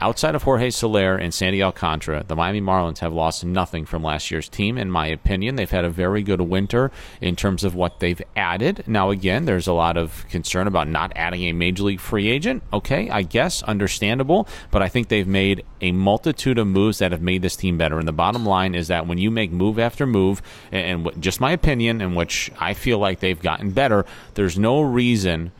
Outside 0.01 0.33
of 0.33 0.43
Jorge 0.43 0.69
Soler 0.69 1.17
and 1.17 1.33
Sandy 1.33 1.61
Alcantara, 1.61 2.23
the 2.25 2.35
Miami 2.35 2.61
Marlins 2.61 2.99
have 2.99 3.11
lost 3.11 3.43
nothing 3.43 3.85
from 3.85 4.01
last 4.01 4.31
year's 4.31 4.47
team, 4.47 4.77
in 4.77 4.89
my 4.89 5.07
opinion. 5.07 5.57
They've 5.57 5.69
had 5.69 5.83
a 5.83 5.89
very 5.89 6.23
good 6.23 6.39
winter 6.39 6.89
in 7.19 7.35
terms 7.35 7.65
of 7.65 7.75
what 7.75 7.99
they've 7.99 8.21
added. 8.33 8.85
Now, 8.87 9.09
again, 9.09 9.43
there's 9.43 9.67
a 9.67 9.73
lot 9.73 9.97
of 9.97 10.25
concern 10.29 10.67
about 10.67 10.87
not 10.87 11.11
adding 11.17 11.41
a 11.43 11.51
major 11.51 11.83
league 11.83 11.99
free 11.99 12.29
agent. 12.29 12.63
Okay, 12.71 13.09
I 13.09 13.23
guess, 13.23 13.61
understandable, 13.63 14.47
but 14.71 14.81
I 14.81 14.87
think 14.87 15.09
they've 15.09 15.27
made 15.27 15.65
a 15.81 15.91
multitude 15.91 16.59
of 16.59 16.67
moves 16.67 16.99
that 16.99 17.11
have 17.11 17.21
made 17.21 17.41
this 17.41 17.57
team 17.57 17.77
better. 17.77 17.99
And 17.99 18.07
the 18.07 18.13
bottom 18.13 18.45
line 18.45 18.75
is 18.75 18.87
that 18.87 19.05
when 19.05 19.17
you 19.17 19.29
make 19.29 19.51
move 19.51 19.77
after 19.77 20.07
move, 20.07 20.41
and, 20.71 21.07
and 21.07 21.21
just 21.21 21.41
my 21.41 21.51
opinion, 21.51 21.99
in 21.99 22.15
which 22.15 22.49
I 22.57 22.73
feel 22.73 22.99
like 22.99 23.19
they've 23.19 23.41
gotten 23.41 23.71
better, 23.71 24.05
there's 24.35 24.57
no 24.57 24.79
reason 24.79 25.51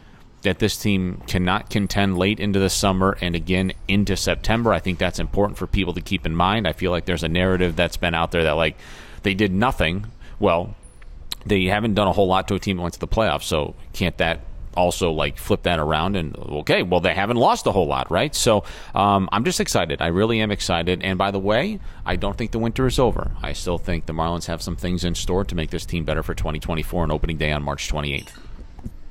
that 0.43 0.60
this 0.60 0.77
team 0.77 1.22
cannot 1.27 1.69
contend 1.69 2.17
late 2.17 2.39
into 2.39 2.60
the 2.60 2.69
summer 2.69 3.17
and 3.22 3.36
again 3.36 3.74
into 3.88 4.15
September. 4.15 4.72
I 4.72 4.79
think 4.79 4.98
that's 4.98 5.19
important 5.19 5.58
for 5.58 5.67
people 5.67 5.93
to 5.93 6.01
keep 6.01 6.25
in 6.25 6.36
mind. 6.36 6.67
I 6.67 6.74
feel 6.74 6.91
like 6.91 7.05
there's 7.05 7.24
a 7.24 7.29
narrative 7.29 7.75
that's 7.75 7.98
been 7.98 8.15
out 8.15 8.31
there 8.31 8.43
that 8.43 8.53
like 8.53 8.77
they 9.24 9.34
did 9.34 9.51
nothing. 9.51 10.05
Well, 10.39 10.75
they 11.46 11.65
haven't 11.65 11.93
done 11.96 12.08
a 12.08 12.13
whole 12.13 12.27
lot 12.27 12.48
to 12.50 12.55
a 12.55 12.60
team 12.60 12.77
that 12.77 12.84
went 12.84 12.93
to 12.93 13.00
the 13.00 13.08
playoffs, 13.08 13.43
so 13.43 13.75
can't 13.93 14.17
that 14.17 14.41
also 14.75 15.12
like 15.12 15.38
flip 15.38 15.63
that 15.63 15.79
around 15.79 16.15
and 16.15 16.38
okay, 16.38 16.84
well 16.84 17.00
they 17.00 17.13
haven't 17.13 17.38
lost 17.38 17.67
a 17.67 17.72
whole 17.72 17.88
lot, 17.88 18.10
right? 18.10 18.34
So 18.34 18.63
um, 18.96 19.27
I'm 19.31 19.43
just 19.43 19.60
excited. 19.60 20.01
I 20.01 20.08
really 20.08 20.39
am 20.39 20.51
excited. 20.51 21.03
And 21.03 21.17
by 21.17 21.31
the 21.31 21.39
way, 21.39 21.79
I 22.05 22.15
don't 22.15 22.38
think 22.38 22.51
the 22.51 22.60
winter 22.60 22.88
is 22.88 23.00
over. 23.00 23.31
I 23.41 23.53
still 23.53 23.77
think 23.77 24.05
the 24.05 24.13
Marlins 24.13 24.46
have 24.46 24.62
some 24.62 24.75
things 24.75 25.03
in 25.03 25.15
store 25.15 25.43
to 25.46 25.55
make 25.55 25.72
this 25.72 25.86
team 25.86 26.05
better 26.05 26.24
for 26.24 26.34
2024 26.34 27.03
and 27.03 27.12
opening 27.12 27.38
day 27.38 27.51
on 27.51 27.63
March 27.63 27.91
28th. 27.91 28.49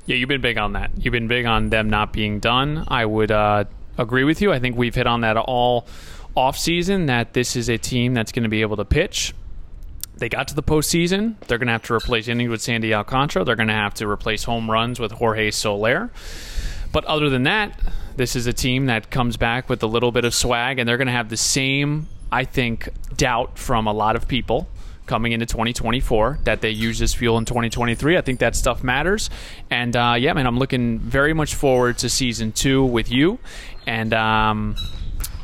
Yeah, 0.09 0.17
you've 0.17 0.31
been 0.31 0.41
big 0.41 0.57
on 0.57 0.73
that. 0.73 0.91
You've 0.97 1.13
been 1.13 1.29
big 1.29 1.45
on 1.45 1.69
them 1.69 1.91
not 1.91 2.15
being 2.15 2.41
done. 2.41 2.87
I 2.89 3.05
would 3.05 3.31
uh, 3.31 3.65
agree 3.99 4.25
with 4.25 4.41
you. 4.41 4.51
I 4.51 4.59
think 4.59 4.75
we've 4.75 4.95
hit 4.95 5.07
on 5.07 5.21
that 5.21 5.37
all 5.37 5.87
off 6.35 6.57
season 6.57 7.07
that 7.07 7.35
this 7.35 7.57
is 7.57 7.69
a 7.69 7.77
team 7.77 8.15
that's 8.15 8.33
going 8.33 8.45
to 8.45 8.49
be 8.49 8.63
able 8.63 8.79
to 8.79 8.87
pitch. 8.87 9.35
They 10.17 10.31
got 10.31 10.49
to 10.49 10.55
the 10.55 10.63
postseason. 10.63 11.39
They're 11.41 11.59
going 11.59 11.67
to 11.67 11.73
have 11.73 11.83
to 11.83 11.95
replace 11.95 12.27
innings 12.27 12.49
with 12.49 12.63
Sandy 12.63 12.95
Alcantara. 12.95 13.45
They're 13.45 13.55
going 13.55 13.69
to 13.69 13.75
have 13.75 13.93
to 13.95 14.09
replace 14.09 14.45
home 14.45 14.71
runs 14.71 14.99
with 14.99 15.13
Jorge 15.13 15.51
Soler. 15.51 16.11
But 16.91 17.05
other 17.05 17.29
than 17.29 17.43
that, 17.43 17.79
this 18.17 18.35
is 18.35 18.47
a 18.47 18.55
team 18.55 18.87
that 18.87 19.11
comes 19.11 19.37
back 19.37 19.69
with 19.69 19.83
a 19.83 19.87
little 19.87 20.11
bit 20.11 20.25
of 20.25 20.33
swag, 20.33 20.79
and 20.79 20.89
they're 20.89 20.97
going 20.97 21.09
to 21.09 21.13
have 21.13 21.29
the 21.29 21.37
same, 21.37 22.09
I 22.33 22.45
think, 22.45 22.89
doubt 23.15 23.59
from 23.59 23.87
a 23.87 23.93
lot 23.93 24.17
of 24.17 24.27
people 24.27 24.69
coming 25.09 25.33
into 25.33 25.47
2024 25.47 26.41
that 26.45 26.61
they 26.61 26.71
use 26.71 26.99
this 26.99 27.15
fuel 27.15 27.39
in 27.39 27.45
2023. 27.45 28.17
I 28.17 28.21
think 28.21 28.39
that 28.41 28.55
stuff 28.55 28.85
matters. 28.85 29.31
And 29.71 29.97
uh, 29.97 30.15
yeah, 30.19 30.33
man, 30.35 30.47
I'm 30.47 30.59
looking 30.59 30.99
very 30.99 31.33
much 31.33 31.55
forward 31.55 31.99
to 31.99 32.09
season 32.09 32.53
two 32.53 32.85
with 32.85 33.11
you. 33.11 33.39
And 33.87 34.13
um, 34.15 34.77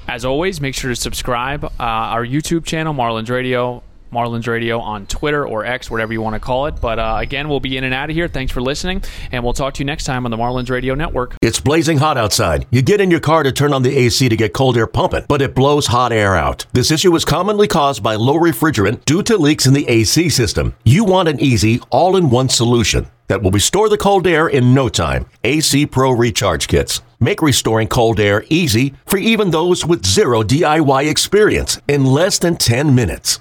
as 0.07 0.25
always, 0.25 0.61
make 0.61 0.75
sure 0.75 0.91
to 0.91 0.97
subscribe 0.97 1.65
uh, 1.65 1.71
our 1.79 2.25
YouTube 2.25 2.65
channel, 2.65 2.95
Marlins 2.95 3.31
Radio. 3.31 3.83
Marlins 4.15 4.47
Radio 4.47 4.79
on 4.79 5.07
Twitter 5.07 5.47
or 5.47 5.65
X, 5.65 5.91
whatever 5.91 6.13
you 6.13 6.23
want 6.23 6.35
to 6.35 6.41
call 6.41 6.67
it. 6.67 6.81
But 6.81 6.99
uh, 6.99 7.17
again, 7.19 7.49
we'll 7.49 7.61
be 7.61 7.77
in 7.77 7.85
and 7.85 7.93
out 7.93 8.11
of 8.11 8.17
here. 8.17 8.29
Thanks 8.29 8.53
for 8.53 8.63
listening, 8.63 9.03
and 9.33 9.43
we'll 9.45 9.53
talk 9.53 9.75
to 9.75 9.79
you 9.81 9.85
next 9.85 10.05
time 10.05 10.25
on 10.25 10.31
the 10.31 10.37
Marlins 10.37 10.71
Radio 10.71 10.95
Network. 10.95 11.37
It's 11.43 11.61
blazing 11.61 11.99
hot 11.99 12.17
outside. 12.17 12.67
You 12.71 12.81
get 12.81 13.01
in 13.01 13.11
your 13.11 13.21
car 13.21 13.43
to 13.43 13.53
turn 13.53 13.73
on 13.73 13.83
the 13.83 13.97
AC 13.97 14.29
to 14.29 14.37
get 14.37 14.55
cold 14.55 14.77
air 14.77 14.87
pumping, 14.87 15.25
but 15.29 15.43
it 15.43 15.55
blows 15.55 15.89
hot 15.89 16.13
air 16.13 16.35
out. 16.35 16.65
This 16.73 16.91
issue 16.91 17.15
is 17.17 17.25
commonly 17.25 17.69
caused 17.69 18.03
by 18.03 18.15
low 18.15 18.39
refrigerant 18.39 19.05
due 19.05 19.23
to 19.25 19.37
leaks 19.37 19.67
in 19.67 19.75
the 19.75 19.89
AC 19.89 20.29
system. 20.29 20.75
You 20.85 21.05
want 21.05 21.29
an 21.29 21.41
easy, 21.41 21.81
all 21.91 22.17
in 22.17 22.31
one 22.31 22.49
solution 22.49 23.09
that 23.29 23.43
will 23.43 23.51
restore 23.51 23.89
the 23.89 23.97
cold 23.97 24.27
air 24.27 24.49
in 24.49 24.75
no 24.75 24.89
time. 24.89 25.27
AC 25.45 25.87
Pro 25.87 26.13
Recharge 26.13 26.69
Kits. 26.69 27.01
Make 27.21 27.41
restoring 27.41 27.89
cold 27.89 28.21
air 28.21 28.45
easy 28.51 28.95
for 29.07 29.17
even 29.17 29.51
those 29.51 29.87
with 29.87 30.05
zero 30.05 30.43
DIY 30.43 31.09
experience 31.09 31.81
in 31.89 32.05
less 32.05 32.39
than 32.39 32.57
10 32.57 32.95
minutes. 32.95 33.41